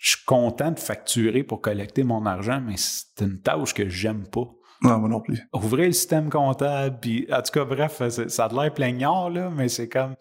[0.03, 4.27] je suis content de facturer pour collecter mon argent, mais c'est une tâche que j'aime
[4.27, 4.51] pas.
[4.83, 5.39] Non, moi non plus.
[5.55, 9.69] Ouvrir le système comptable, puis en tout cas, bref, ça a l'air plaignard, là, mais
[9.69, 10.17] c'est comme.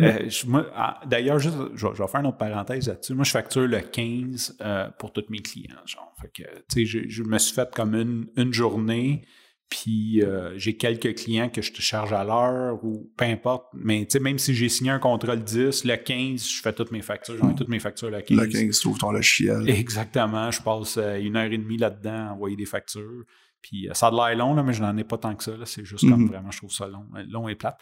[0.00, 0.28] Euh,
[0.74, 3.14] ah, d'ailleurs, juste, je, vais faire une autre parenthèse là-dessus.
[3.14, 5.74] Moi, je facture le 15 euh, pour tous mes clients.
[5.84, 6.14] Genre.
[6.20, 9.22] Fait que, tu sais, je, je, me suis fait comme une, une journée
[9.68, 13.66] puis euh, j'ai quelques clients que je te charge à l'heure ou peu importe.
[13.74, 17.02] Mais même si j'ai signé un contrat le 10, le 15, je fais toutes mes
[17.02, 17.36] factures.
[17.36, 18.38] J'en ai toutes mes factures le 15.
[18.38, 19.68] Le 15, tu ouvres ton logiciel.
[19.68, 20.50] Exactement.
[20.52, 23.24] Je passe euh, une heure et demie là-dedans à envoyer des factures.
[23.60, 25.42] Puis euh, ça a de l'air long, là, mais je n'en ai pas tant que
[25.42, 25.52] ça.
[25.64, 26.28] C'est juste comme mhm.
[26.28, 27.80] vraiment, je trouve ça long, long et plate.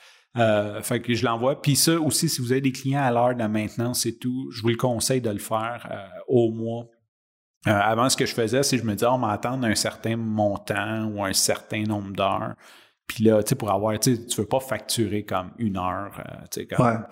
[0.83, 1.61] fait que je l'envoie.
[1.61, 4.51] Puis ça aussi, si vous avez des clients à l'heure de la maintenance et tout,
[4.53, 6.87] je vous le conseille de le faire au mois
[7.66, 10.16] euh, avant, ce que je faisais, c'est que je me disais, on m'attend un certain
[10.16, 12.55] montant ou un certain nombre d'heures.
[13.07, 16.22] Puis là, tu sais, pour avoir, tu tu veux pas facturer comme une heure.
[16.59, 17.05] Euh, comme,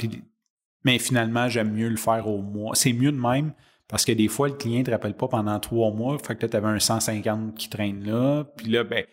[0.85, 2.75] mais finalement, j'aime mieux le faire au mois.
[2.75, 3.53] C'est mieux de même
[3.89, 6.19] parce que des fois, le client ne te rappelle pas pendant trois mois.
[6.19, 8.45] Fait que là, tu avais un 150 qui traîne là.
[8.57, 9.05] Puis là, ben,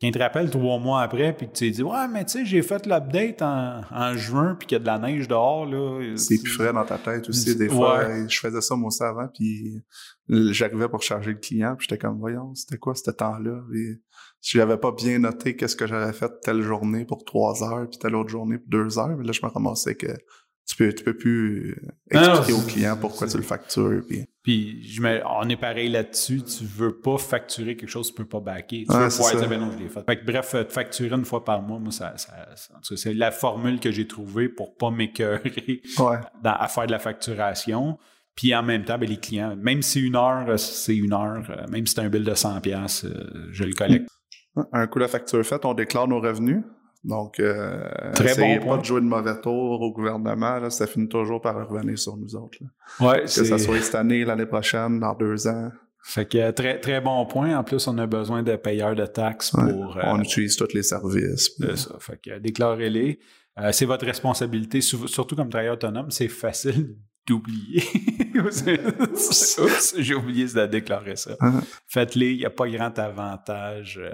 [0.00, 2.44] quand te rappelle trois mois après, puis que tu t'es dit Ouais, mais tu sais,
[2.44, 5.66] j'ai fait l'update en, en, juin, puis qu'il y a de la neige dehors.
[5.66, 6.14] là.
[6.16, 7.56] C'est plus frais dans ta tête aussi.
[7.56, 9.82] Des fois, je faisais ça moi aussi avant, puis
[10.28, 13.60] j'arrivais pour charger le client, puis j'étais comme Voyons, c'était quoi ce temps-là?
[14.40, 17.98] Si j'avais pas bien noté qu'est-ce que j'avais fait telle journée pour trois heures, puis
[17.98, 20.06] telle autre journée pour deux heures, mais là, je me ramassais que
[20.68, 24.02] tu peux, tu peux plus expliquer au client pourquoi tu le factures.
[24.06, 26.42] Puis, puis je on est pareil là-dessus.
[26.42, 28.84] Tu veux pas facturer quelque chose tu peux pas backer.
[28.84, 30.04] Tu veux pouvoir dire, ben non, je l'ai fait.
[30.04, 32.34] fait bref, te facturer une fois par mois, moi, ça, ça,
[32.96, 35.80] c'est la formule que j'ai trouvée pour pas m'écœurer
[36.44, 37.98] à faire de la facturation.
[38.34, 41.66] Puis en même temps, ben, les clients, même si une heure, c'est une heure, euh,
[41.70, 44.08] même si c'est un bill de 100$, euh, je le collecte.
[44.72, 46.62] Un coup la facture faite, on déclare nos revenus.
[47.08, 51.08] Donc, euh, Très bon pas de jouer de mauvais tour au gouvernement, là, ça finit
[51.08, 52.58] toujours par revenir sur nous autres.
[53.00, 55.70] Ouais, que ça soit cette année, l'année prochaine, dans deux ans.
[56.02, 57.56] Fait que très, très bon point.
[57.56, 59.98] En plus, on a besoin de payeurs de taxes pour.
[60.02, 61.50] on euh, utilise tous les services.
[61.58, 61.96] C'est ça.
[61.98, 63.18] Fait que déclarez-les.
[63.58, 66.94] Euh, c'est votre responsabilité, surtout comme travailleur autonome, c'est facile
[67.26, 67.82] d'oublier.
[69.98, 71.32] J'ai oublié de déclarer ça.
[71.32, 71.62] Uh-huh.
[71.88, 73.98] Faites-les, il n'y a pas grand avantage.
[74.02, 74.12] Euh,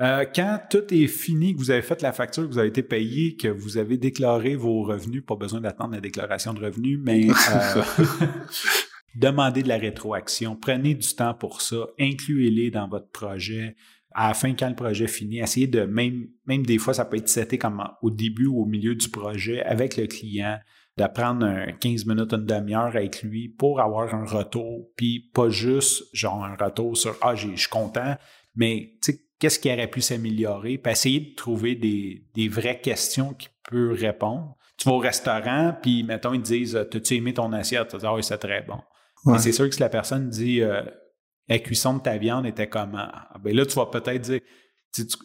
[0.00, 2.82] euh, quand tout est fini, que vous avez fait la facture, que vous avez été
[2.82, 7.28] payé, que vous avez déclaré vos revenus, pas besoin d'attendre la déclaration de revenus, mais
[7.30, 7.82] euh,
[9.14, 10.56] demandez de la rétroaction.
[10.56, 11.86] Prenez du temps pour ça.
[12.00, 13.76] Incluez-les dans votre projet.
[14.12, 17.16] À la fin, quand le projet finit, essayez de même, même des fois, ça peut
[17.16, 20.58] être seté comme au début ou au milieu du projet avec le client
[20.96, 21.46] de prendre
[21.80, 26.54] 15 minutes, une demi-heure avec lui pour avoir un retour, puis pas juste genre un
[26.54, 28.16] retour sur Ah, je suis content,
[28.54, 32.80] mais tu sais, qu'est-ce qui aurait pu s'améliorer, puis essayer de trouver des, des vraies
[32.80, 34.56] questions qu'il peut répondre.
[34.76, 37.88] Tu vas au restaurant, puis mettons, ils te disent T'as-tu aimé ton assiette?
[37.88, 38.78] Tu dis Ah oui, c'est très bon.
[39.26, 40.82] Mais c'est sûr que si la personne dit euh,
[41.48, 43.08] La cuisson de ta viande était comment?
[43.12, 44.40] Ah, ben là, tu vas peut-être dire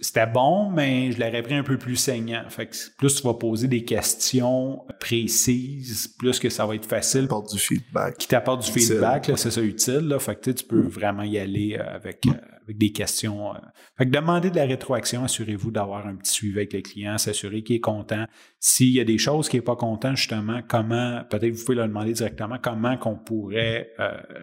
[0.01, 2.43] c'était bon, mais je l'aurais pris un peu plus saignant.
[2.49, 7.27] Fait que plus tu vas poser des questions précises, plus que ça va être facile.
[7.27, 8.17] Qui du feedback.
[8.17, 10.07] Qui t'apporte du feedback, c'est ça utile.
[10.07, 10.19] Là.
[10.19, 12.31] Fait que tu peux vraiment y aller euh, avec, euh,
[12.69, 13.53] avec des questions.
[13.53, 13.59] Euh.
[13.97, 17.63] Fait que demandez de la rétroaction, assurez-vous d'avoir un petit suivi avec le client, s'assurer
[17.63, 18.25] qu'il est content.
[18.59, 21.87] S'il y a des choses qu'il n'est pas content, justement, comment, peut-être vous pouvez le
[21.87, 23.91] demander directement, comment qu'on pourrait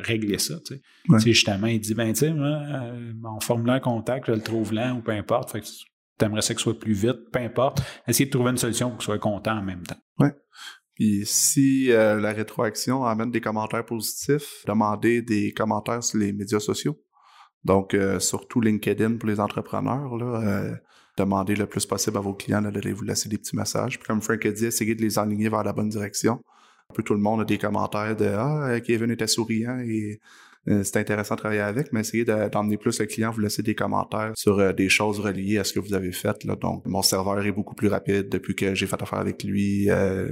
[0.01, 0.55] régler ça.
[0.67, 1.19] Tu sais.
[1.19, 5.13] Justement, il dit, ben tu sais, mon formulaire contact, je le trouve lent ou peu
[5.13, 5.53] importe.
[5.53, 7.83] Fait que tu aimerais ça que ce soit plus vite, peu importe.
[8.09, 9.97] Essayez de trouver une solution pour que soit content en même temps.
[10.19, 10.29] Oui.
[10.95, 16.59] Puis si euh, la rétroaction amène des commentaires positifs, demandez des commentaires sur les médias
[16.59, 16.99] sociaux.
[17.67, 20.75] Donc, euh, surtout LinkedIn pour les entrepreneurs, là, euh,
[21.17, 23.99] demandez le plus possible à vos clients d'aller vous laisser des petits messages.
[23.99, 26.41] Puis comme Frank a dit, essayez de les aligner vers la bonne direction.
[26.91, 30.21] Un peu tout le monde a des commentaires de Ah, Kevin était souriant et
[30.69, 33.63] euh, c'est intéressant de travailler avec, mais essayez de- d'emmener plus le client, vous laisser
[33.63, 36.45] des commentaires sur euh, des choses reliées à ce que vous avez fait.
[36.45, 36.55] Là.
[36.57, 39.91] Donc, mon serveur est beaucoup plus rapide depuis que j'ai fait affaire avec lui.
[39.91, 40.29] Euh,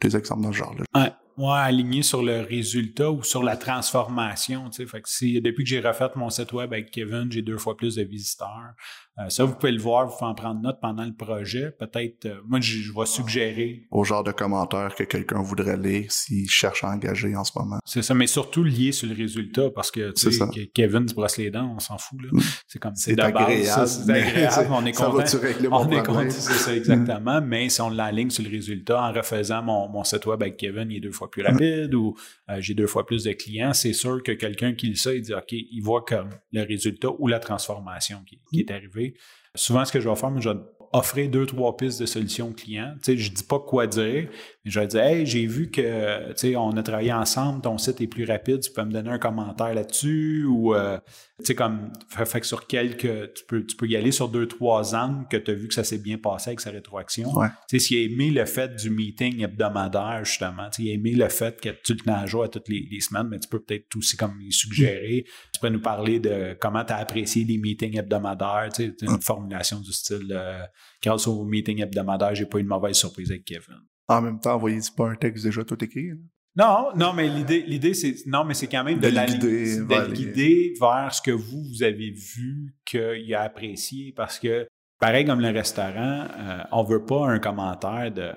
[0.00, 0.74] des exemples dans ce genre.
[0.78, 1.02] Là.
[1.02, 4.70] Ouais, ouais, aligné sur le résultat ou sur la transformation.
[4.70, 7.76] Fait que si depuis que j'ai refait mon site web avec Kevin, j'ai deux fois
[7.76, 8.74] plus de visiteurs.
[9.20, 11.72] Euh, ça, vous pouvez le voir, vous pouvez en prendre note pendant le projet.
[11.72, 13.82] Peut-être, euh, moi, je, je vais suggérer.
[13.90, 17.78] Au genre de commentaires que quelqu'un voudrait lire s'il cherche à engager en ce moment.
[17.84, 21.36] C'est ça, mais surtout lié sur le résultat parce que, tu sais, Kevin se brosse
[21.36, 22.20] les dents, on s'en fout.
[22.22, 22.28] Là.
[22.30, 22.40] Mm.
[22.68, 25.16] C'est comme, C'est base, agréable, ça, c'est agréable, on est ça content.
[25.16, 27.40] va-tu régler mon on est content, c'est ça, exactement.
[27.40, 30.90] Mais si on l'aligne sur le résultat en refaisant mon, mon site web avec Kevin,
[30.90, 32.16] il est deux fois plus rapide ou
[32.50, 35.22] euh, j'ai deux fois plus de clients, c'est sûr que quelqu'un qui le sait, il
[35.22, 39.07] dit OK, il voit comme le résultat ou la transformation qui, qui est arrivée.
[39.54, 40.58] Souvent, ce que je vais faire, je vais
[40.92, 42.94] offrir deux, trois pistes de solutions aux clients.
[43.02, 44.28] Tu sais, je dis pas quoi dire,
[44.70, 48.00] je vais dire Hey, j'ai vu que tu sais, on a travaillé ensemble, ton site
[48.00, 50.98] est plus rapide, tu peux me donner un commentaire là-dessus ou euh,
[51.40, 53.32] tu sais, comme fait, que sur quelques.
[53.34, 55.74] Tu peux, tu peux y aller sur deux, trois angles que tu as vu que
[55.74, 57.32] ça s'est bien passé avec sa rétroaction.
[57.32, 57.46] Ouais.
[57.68, 60.94] Tu sais, s'il a aimé le fait du meeting hebdomadaire, justement, tu sais, il a
[60.94, 63.38] aimé le fait que tu le tenais à jour à toutes les, les semaines, mais
[63.38, 65.24] tu peux peut-être aussi comme suggérer.
[65.52, 69.22] Tu peux nous parler de comment tu as apprécié les meetings hebdomadaires, tu sais, une
[69.22, 70.64] formulation du style euh,
[71.00, 73.78] grâce au meeting hebdomadaire, j'ai pas eu de mauvaise surprise avec Kevin.
[74.08, 76.08] En même temps, envoyez-y pas un texte déjà tout écrit.
[76.08, 76.14] là.
[76.56, 79.32] Non, non, mais l'idée, l'idée, c'est non, mais c'est quand même de, De la le
[79.32, 84.38] guider de vers les- vers ce que vous, vous avez vu qu'il a apprécié parce
[84.40, 84.66] que
[84.98, 88.32] pareil comme le restaurant, euh, on veut pas un commentaire de euh,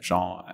[0.00, 0.46] genre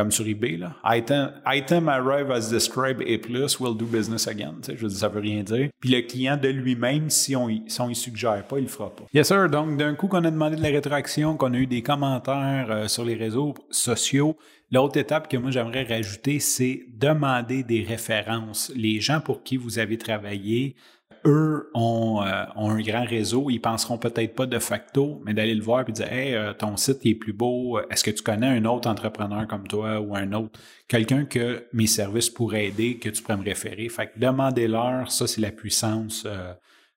[0.00, 4.54] comme sur eBay là, item arrive as described A plus will do business again.
[4.66, 5.68] Je veux dire, ça veut rien dire.
[5.78, 9.04] Puis le client de lui-même, si on y, si suggère pas, il le fera pas.
[9.12, 9.50] Yes sir.
[9.50, 12.88] Donc d'un coup qu'on a demandé de la rétroaction, qu'on a eu des commentaires euh,
[12.88, 14.38] sur les réseaux sociaux.
[14.72, 18.72] L'autre étape que moi j'aimerais rajouter, c'est demander des références.
[18.74, 20.76] Les gens pour qui vous avez travaillé,
[21.24, 25.54] eux ont, euh, ont un grand réseau, ils penseront peut-être pas de facto, mais d'aller
[25.54, 28.46] le voir et dire Hey, euh, ton site est plus beau, est-ce que tu connais
[28.48, 33.08] un autre entrepreneur comme toi ou un autre, quelqu'un que mes services pourraient aider, que
[33.08, 33.88] tu pourrais me référer.
[33.88, 36.24] Fait que demandez-leur, ça c'est la puissance.
[36.26, 36.52] euh,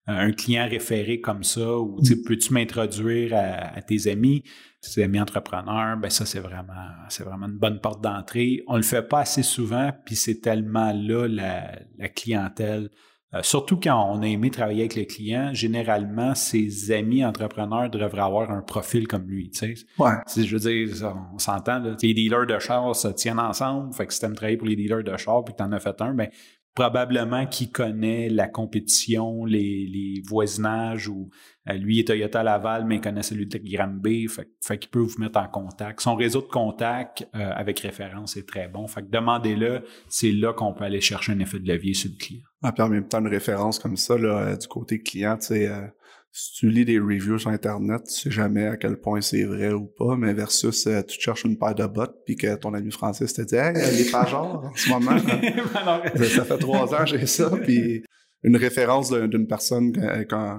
[0.05, 4.43] un client référé comme ça, ou tu sais, peux-tu m'introduire à, à tes amis,
[4.81, 6.73] tes amis entrepreneurs, ben ça c'est vraiment,
[7.09, 8.63] c'est vraiment une bonne porte d'entrée.
[8.67, 12.89] On le fait pas assez souvent, puis c'est tellement là la, la clientèle.
[13.35, 18.21] Euh, surtout quand on a aimé travailler avec le client, généralement, ses amis entrepreneurs devraient
[18.21, 19.49] avoir un profil comme lui.
[19.49, 19.85] Tu sais.
[19.97, 20.11] Ouais.
[20.27, 23.93] Si je veux dire, on s'entend, les dealers de chars se tiennent ensemble.
[23.93, 25.71] Fait que si tu aimes travailler pour les dealers de chars puis que tu en
[25.71, 26.29] as fait un, ben
[26.75, 31.29] probablement qu'il connaît la compétition, les, les voisinages ou
[31.67, 34.27] lui est Toyota Laval, mais il connaît celui de Granby.
[34.27, 36.01] Fait, fait qu'il peut vous mettre en contact.
[36.01, 38.87] Son réseau de contacts euh, avec référence est très bon.
[38.87, 42.17] Fait que demandez-le, c'est là qu'on peut aller chercher un effet de levier sur le
[42.17, 42.43] client.
[42.61, 45.47] Ah, puis en même temps, une référence comme ça, là, euh, du côté client, tu
[45.47, 45.87] sais, euh,
[46.35, 49.71] si tu lis des reviews sur Internet, tu sais jamais à quel point c'est vrai
[49.71, 52.91] ou pas, mais versus euh, tu cherches une paire de bottes puis que ton ami
[52.91, 55.11] Francis te dit Hey, est pas genre en ce moment.
[55.11, 56.01] hein.
[56.15, 58.03] ça, ça fait trois ans j'ai ça, puis
[58.43, 59.93] une référence d'un- d'une personne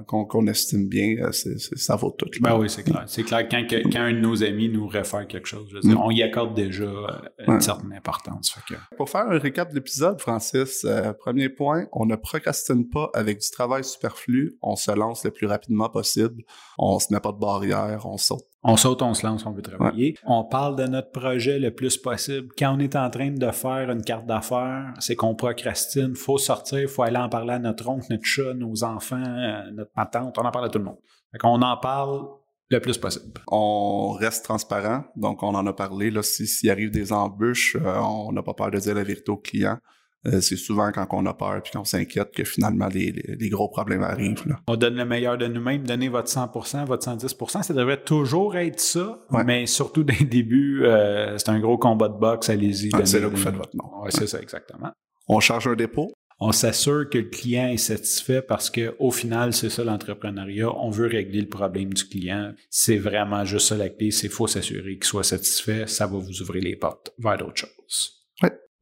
[0.07, 2.27] qu'on estime bien, euh, ça vaut tout.
[2.27, 2.51] là.
[2.53, 3.05] Ben oui, c'est clair.
[3.07, 5.81] C'est clair quand, que- quand un de nos amis nous réfère quelque chose, je veux
[5.81, 6.03] dire, Mm.
[6.03, 7.07] on y accorde déjà euh,
[7.47, 7.61] une Ouais.
[7.61, 8.51] certaine importance.
[8.53, 12.89] Fait que, Pour faire un récap de l'épisode, Francis, euh, premier point, on ne procrastine
[12.89, 16.43] pas avec du travail superflu, on se lance le plus rapidement possible,
[16.79, 18.45] on se met pas de barrière, on saute.
[18.65, 20.17] On saute, on se lance, on veut travailler.
[20.25, 22.49] On parle de notre projet le plus possible.
[22.59, 26.15] Quand on est en train de faire une carte d'affaires, c'est qu'on procrastine.
[26.17, 29.93] faut sortir, faut aller en parler à notre oncle, notre chat, nos enfants, euh, notre
[30.11, 30.39] tante.
[30.39, 30.99] On en parle à tout le monde.
[31.31, 32.23] Fait qu'on en parle
[32.71, 33.41] le plus possible.
[33.49, 37.99] On reste transparent, donc on en a parlé, là, si- s'il arrive des embûches, euh,
[38.01, 39.77] on n'a pas peur de dire la vérité au client.
[40.27, 43.49] Euh, c'est souvent quand on a peur puis qu'on s'inquiète que finalement les, les- les
[43.51, 44.47] gros problèmes arrivent.
[44.47, 44.61] Là.
[44.67, 47.63] On donne le meilleur de nous-mêmes, donnez votre 100%, votre 110%.
[47.63, 49.45] Ça devrait toujours être ça, Ouais.
[49.45, 52.91] mais surtout dès le début, euh, c'est un gros combat de boxe, allez-y.
[52.95, 54.03] Ah, c'est là que vous faites votre nom.
[54.03, 54.91] Ouais, c'est ça, exactement.
[55.29, 59.53] On charge un dépôt, On s'assure que le client est satisfait parce que au final,
[59.53, 60.69] c'est ça l'entrepreneuriat.
[60.77, 62.53] On veut régler le problème du client.
[62.71, 64.11] C'est vraiment juste ça la clé.
[64.11, 65.87] C'est faut s'assurer qu'il soit satisfait.
[65.87, 68.24] Ça va vous ouvrir les portes vers d'autres choses.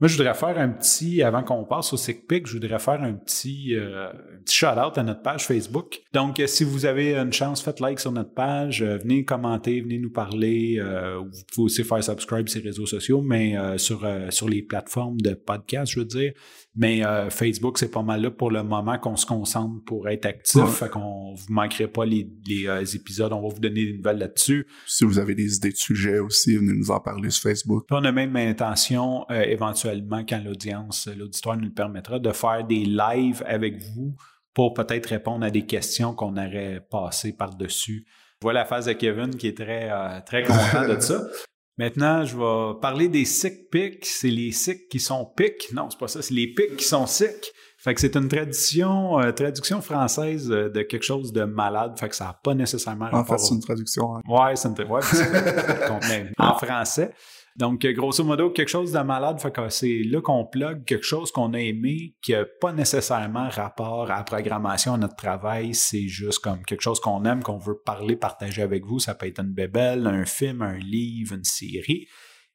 [0.03, 3.13] Moi, je voudrais faire un petit, avant qu'on passe au SickPick, je voudrais faire un
[3.13, 4.09] petit, euh,
[4.45, 6.01] petit shout-out à notre page Facebook.
[6.13, 9.81] Donc, euh, si vous avez une chance, faites like sur notre page, euh, venez commenter,
[9.81, 10.81] venez nous parler.
[10.81, 15.21] euh, vous pouvez aussi faire subscribe sur les réseaux sociaux, mais sur, sur les plateformes
[15.21, 16.33] de podcast, je veux dire.
[16.75, 20.63] Mais Facebook, c'est pas mal là pour le moment qu'on se concentre pour être actif.
[20.63, 20.67] Ouais.
[20.69, 23.33] Fait qu'on vous manquerez pas les, les épisodes.
[23.33, 24.67] On va vous donner des nouvelles là-dessus.
[24.87, 27.85] si vous avez des idées de sujets aussi, venez nous en parler sur Facebook.
[27.87, 32.65] Puis on a même l'intention éventuellement éventuellement, quand l'audience, l'auditoire nous le permettra, de faire
[32.67, 34.15] des lives avec vous
[34.55, 38.05] pour peut-être répondre à des questions qu'on aurait passées par-dessus.
[38.41, 41.23] Je vois la phase de Kevin qui est très, euh, très content de ça.
[41.79, 44.05] Maintenant, je vais parler des sick pics.
[44.05, 45.73] C'est les sick qui sont pics.
[45.73, 46.21] Non, c'est pas ça.
[46.21, 47.51] C'est les pics qui sont sick.
[47.79, 51.99] Fait que c'est une tradition, euh, traduction française euh, de quelque chose de malade.
[51.99, 54.17] Fait que ça n'a pas nécessairement En fait, c'est une traduction.
[54.17, 54.21] hein.
[54.29, 54.85] Ouais, c'est une...
[54.91, 57.13] ouais, c'est- en français.
[57.57, 61.05] Donc, euh, grosso modo, quelque chose de malade, fait que c'est là qu'on plug quelque
[61.05, 65.75] chose qu'on a aimé, qui n'a pas nécessairement rapport à la programmation, à notre travail.
[65.75, 68.99] C'est juste comme quelque chose qu'on aime, qu'on veut parler, partager avec vous.
[68.99, 72.07] Ça peut être une bébelle, un film, un livre, une série.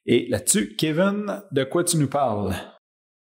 [0.05, 2.55] Et là-dessus, Kevin, de quoi tu nous parles?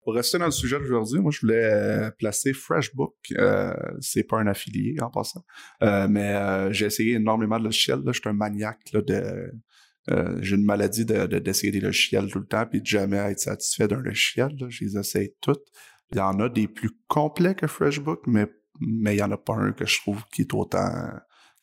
[0.04, 3.14] Pour rester dans le sujet d'aujourd'hui, moi, je voulais euh, placer FreshBook.
[3.38, 5.44] Euh, c'est pas un affilié, en passant.
[5.84, 8.02] Euh, mais j'ai essayé énormément de logiciels.
[8.08, 9.52] Je suis un maniaque de...
[10.10, 13.18] euh, j'ai une maladie de, de- d'essayer des logiciels tout le temps puis de jamais
[13.18, 14.50] être satisfait d'un logiciel.
[14.60, 14.68] Là.
[14.70, 15.64] Je les essaye toutes.
[16.12, 18.48] Il y en a des plus complets que FreshBook, mais
[18.80, 20.92] mais il y en a pas un que je trouve qui est autant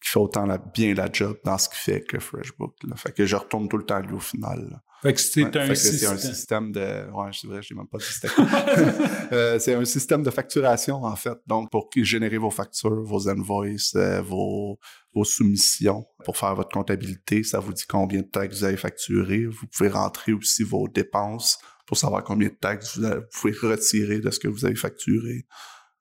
[0.00, 2.74] qui fait autant la- bien la job dans ce qu'il fait que FreshBook.
[2.84, 2.94] Là.
[2.96, 4.68] Fait que je retourne tout le temps lui au final.
[4.70, 4.82] là.
[5.02, 6.12] Fait que c'est Ouais, un système.
[6.12, 7.10] un système de.
[7.12, 8.44] Ouais, c'est vrai, je n'ai même pas dit c'était quoi.
[9.32, 11.36] Euh, c'est un système de facturation, en fait.
[11.46, 14.78] Donc, pour générer vos factures, vos invoices, euh, vos,
[15.14, 19.44] vos soumissions, pour faire votre comptabilité, ça vous dit combien de taxes vous avez facturé.
[19.46, 23.52] Vous pouvez rentrer aussi vos dépenses pour savoir combien de taxes vous, avez- vous pouvez
[23.68, 25.46] retirer de ce que vous avez facturé.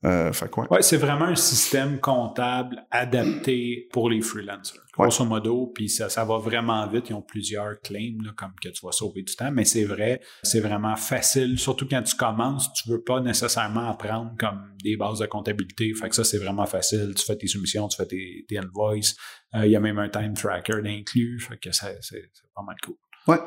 [0.06, 0.32] Euh?
[0.70, 4.82] Ouais, c'est vraiment un système comptable adapté pour les freelancers.
[4.94, 7.10] Grosso modo, puis ça, ça va vraiment vite.
[7.10, 10.22] Ils ont plusieurs claims, là, comme que tu vas sauver du temps, mais c'est vrai,
[10.44, 11.58] c'est vraiment facile.
[11.58, 15.92] Surtout quand tu commences, tu veux pas nécessairement apprendre comme des bases de comptabilité.
[15.96, 17.14] Fait que ça, c'est vraiment facile.
[17.16, 19.16] Tu fais tes soumissions, tu fais tes, tes invoices.
[19.56, 21.40] Euh, Il y a même un time tracker d'inclus.
[21.40, 22.96] Fait que c'est pas mal cool.
[23.28, 23.40] Ouais.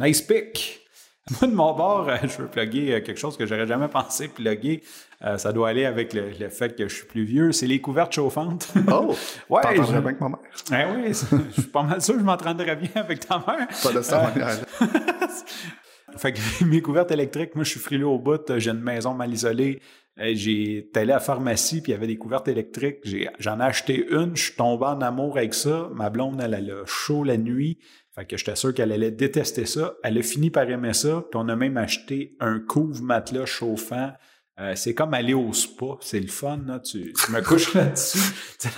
[0.00, 0.88] Nice pick!
[1.40, 4.82] Moi, de mon bord, euh, je veux plugger quelque chose que j'aurais jamais pensé plugger.
[5.24, 7.50] Euh, ça doit aller avec le, le fait que je suis plus vieux.
[7.50, 8.72] C'est les couvertes chauffantes.
[8.90, 9.16] Oh!
[9.50, 10.38] ouais, je, bien que ma mère.
[10.70, 13.66] Ah oui, je suis pas mal sûr que je m'entendrais bien avec ta mère.
[13.82, 14.58] Pas de cette Euh, manière.
[16.16, 18.40] fait que mes couvertes électriques, moi, je suis frileux au bout.
[18.58, 19.80] J'ai une maison mal isolée.
[20.20, 22.98] Euh, J'ai allé à la pharmacie, puis il y avait des couvertes électriques.
[23.04, 24.36] J'ai- J'en ai, acheté une.
[24.36, 25.88] Je suis tombé en amour avec ça.
[25.94, 27.78] Ma blonde, elle, elle a chaud la nuit.
[28.14, 29.94] Fait que j'étais sûr qu'elle allait détester ça.
[30.02, 31.22] Elle a fini par aimer ça.
[31.30, 34.10] Puis on a même acheté un couvre-matelas chauffant.
[34.60, 35.96] Euh, c'est comme aller au spa.
[36.00, 36.80] C'est le fun, là.
[36.80, 38.18] Tu, tu me couches là-dessus.
[38.58, 38.68] Tu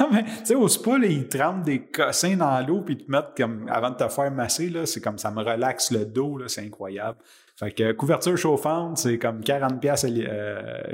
[0.45, 3.67] sais, au spa, là, ils trempent des cossins dans l'eau puis ils te mettent comme,
[3.71, 6.49] avant de te faire masser, là, c'est comme ça me relaxe le dos, là.
[6.49, 7.19] C'est incroyable.
[7.57, 10.07] Fait que euh, couverture chauffante, c'est comme 40 pièces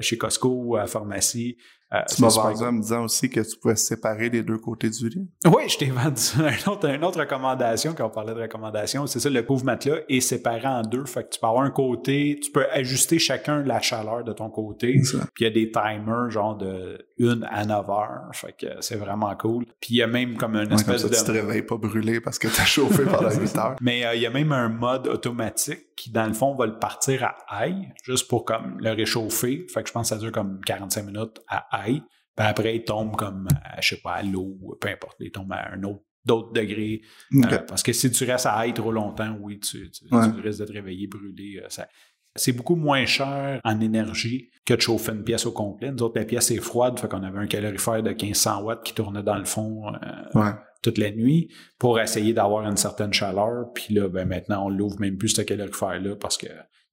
[0.00, 1.56] chez Costco à la pharmacie.
[1.94, 4.90] Euh, Tu m'as vendu en me disant aussi que tu pouvais séparer les deux côtés
[4.90, 5.28] du lit.
[5.46, 9.20] oui, je t'ai vendu un autre, une autre recommandation, quand on parlait de recommandation, c'est
[9.20, 11.04] ça, le couvre-matelas est séparé en deux.
[11.04, 14.50] Fait que tu peux avoir un côté, tu peux ajuster chacun la chaleur de ton
[14.50, 15.00] côté.
[15.00, 18.30] Puis il y a des timers, genre de 1 à 9 heures.
[18.32, 19.64] Fait que c'est vraiment cool.
[19.80, 21.38] Puis il y a même comme une Ouais, comme espèce ça, tu te de...
[21.40, 23.76] réveilles pas brûlé parce que t'as chauffé pendant 8 heures.
[23.80, 26.78] Mais euh, il y a même un mode automatique qui, dans le fond, va le
[26.78, 29.66] partir à high, juste pour comme le réchauffer.
[29.72, 31.75] Fait que je pense que ça dure comme 45 minutes à high.
[31.84, 35.52] Puis après, il tombe comme, à, je sais pas, à l'eau, peu importe, il tombe
[35.52, 37.02] à un autre d'autres degrés.
[37.34, 40.28] Euh, parce que si tu restes à high trop longtemps, oui, tu, tu, Ouais.
[40.28, 41.60] tu risques de te réveiller brûlé.
[41.62, 41.86] euh, ça-
[42.34, 45.90] c'est beaucoup moins cher en énergie que de chauffer une pièce au complet.
[45.92, 48.92] Nous autres, la pièce est froide, fait qu'on avait un calorifère de 1500 watts qui
[48.92, 49.98] tournait dans le fond euh,
[50.34, 50.50] Ouais.
[50.82, 51.48] toute la nuit
[51.78, 53.72] pour essayer d'avoir une certaine chaleur.
[53.72, 56.48] Puis là, ben maintenant, on l'ouvre même plus ce calorifère-là parce que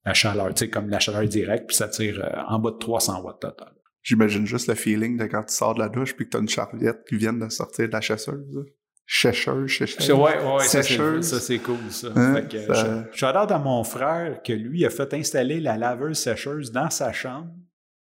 [0.06, 3.22] la chaleur, tu sais, comme la chaleur directe, puis ça tire en bas de 300
[3.24, 3.74] watts total.
[4.04, 6.50] J'imagine juste le feeling de quand tu sors de la douche puis que t'as une
[6.50, 8.46] charliette qui vient de sortir de la chasseuse.
[8.54, 8.62] là.
[9.06, 10.12] Chasseuse, chasseuse.
[10.12, 11.26] Ouais, ouais, ça, c'est, Sécheuse.
[11.30, 12.08] ça, c'est cool, ça.
[12.16, 15.78] Hein, Fait que, ça- je- shout-out à mon frère que lui a fait installer la
[15.78, 17.48] laveuse sécheuse dans sa chambre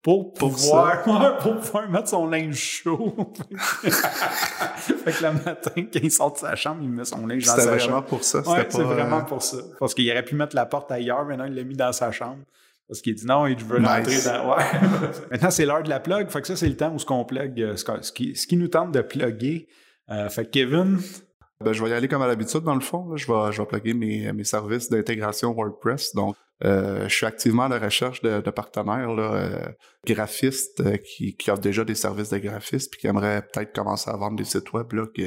[0.01, 1.04] pour Pour pouvoir,
[1.39, 3.16] pour pouvoir mettre son linge chaud.
[3.84, 7.51] fait que le matin, quand il sort de sa chambre, il met son linge dans
[7.51, 8.06] C'était sa vraiment chambre.
[8.08, 8.39] pour ça.
[8.39, 9.58] Ouais, C'était c'est vraiment euh, pour ça.
[9.80, 12.39] Parce qu'il aurait pu mettre la porte ailleurs, maintenant il l'a mis dans sa chambre.
[12.88, 13.88] Parce qu'il dit non, il veut Nice.
[13.88, 14.56] rentrer dans.
[14.56, 14.64] Ouais.
[15.32, 16.30] maintenant, c'est l'heure de la plug.
[16.30, 18.58] Fait que ça, c'est le temps où ce qu'on plug, euh, ce, qui, ce qui
[18.58, 19.68] nous tente de plugger.
[20.12, 21.00] Euh, fait que Kevin,
[21.64, 23.08] Ben, je vais y aller comme à l'habitude, dans le fond.
[23.10, 23.16] là.
[23.16, 26.14] Je vais, je vais plugger mes, mes services d'intégration WordPress.
[26.14, 29.66] Donc, euh, je suis activement à la recherche de, de partenaires là, euh,
[30.06, 34.18] graphistes qui, qui offrent déjà des services de graphistes puis qui aimeraient peut-être commencer à
[34.18, 35.24] vendre des sites web là, que,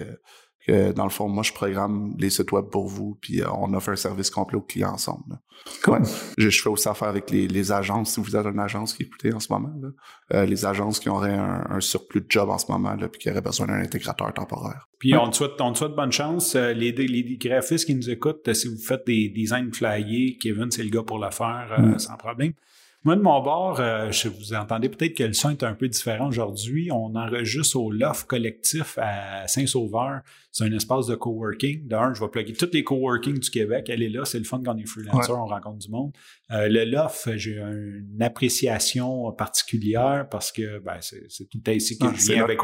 [0.66, 3.72] que dans le fond, moi, je programme les sites web pour vous, puis euh, on
[3.74, 5.24] offre un service complet aux clients ensemble.
[5.30, 5.36] là.
[5.82, 5.98] Cool.
[5.98, 6.08] Ouais.
[6.38, 9.04] Je, je fais aussi affaire avec les, les agences, si vous êtes une agence qui
[9.04, 9.88] écoutez en ce moment, là.
[10.34, 13.20] Euh, les agences qui auraient un, un surplus de job en ce moment, là, puis
[13.20, 14.88] qui auraient besoin d'un intégrateur temporaire.
[14.98, 16.54] Puis on, te souhaite, on te souhaite bonne chance.
[16.56, 16.92] Euh, les,
[17.40, 21.18] graphistes qui nous écoutent, si vous faites des designs flyés, Kevin, c'est le gars pour
[21.18, 21.98] le faire, euh, Mm.
[21.98, 22.52] sans problème.
[23.04, 25.86] Moi, de mon bord, euh, je, vous entendez peut-être que le son est un peu
[25.86, 26.90] différent aujourd'hui.
[26.90, 30.22] On enregistre au Loft Collectif à Saint-Sauveur.
[30.56, 31.86] C'est un espace de coworking.
[31.86, 33.90] D'un, je vais plugger tous les coworking du Québec.
[33.90, 34.24] Elle est là.
[34.24, 36.12] C'est le fun quand on est freelancer, on rencontre du monde.
[36.50, 42.12] Euh, le Loft, j'ai une appréciation particulière parce que ben, c'est tout ainsi que Ah,
[42.16, 42.58] je viens avec...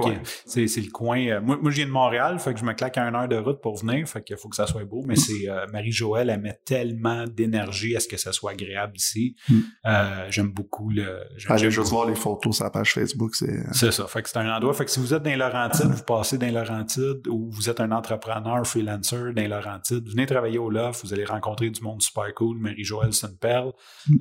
[0.47, 1.19] C'est le coin.
[1.19, 3.29] euh, moi, moi, je viens de Montréal, fait que je me claque à une heure
[3.29, 5.03] de route pour venir, fait qu'il faut que ça soit beau.
[5.07, 9.37] Mais c'est euh, Marie-Joëlle, elle met tellement d'énergie à ce que ça soit agréable ici.
[9.51, 9.59] Mm.
[9.85, 11.25] Euh, J'aime beaucoup le.
[11.49, 13.91] Allez j'aime juste voir les photos sur la page Facebook, c'est...
[13.93, 14.07] Ça.
[14.07, 14.73] Fait que c'est un endroit.
[14.73, 17.69] Fait que si vous êtes dans les Laurentides, vous passez dans les Laurentides ou vous
[17.69, 22.01] êtes un entrepreneur, freelancer dans Laurentides, venez travailler au Loft, vous allez rencontrer du monde
[22.03, 22.59] super cool.
[22.59, 23.73] Marie-Joëlle, c'est une perle.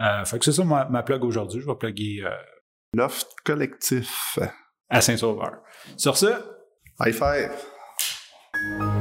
[0.01, 1.61] Euh, fait que c'est ça ma, ma plug aujourd'hui.
[1.61, 2.29] Je vais plugger euh,
[2.95, 4.37] Loft collectif.
[4.89, 5.61] à Saint-Sauveur.
[5.95, 6.27] Sur ce,
[6.99, 9.00] High five!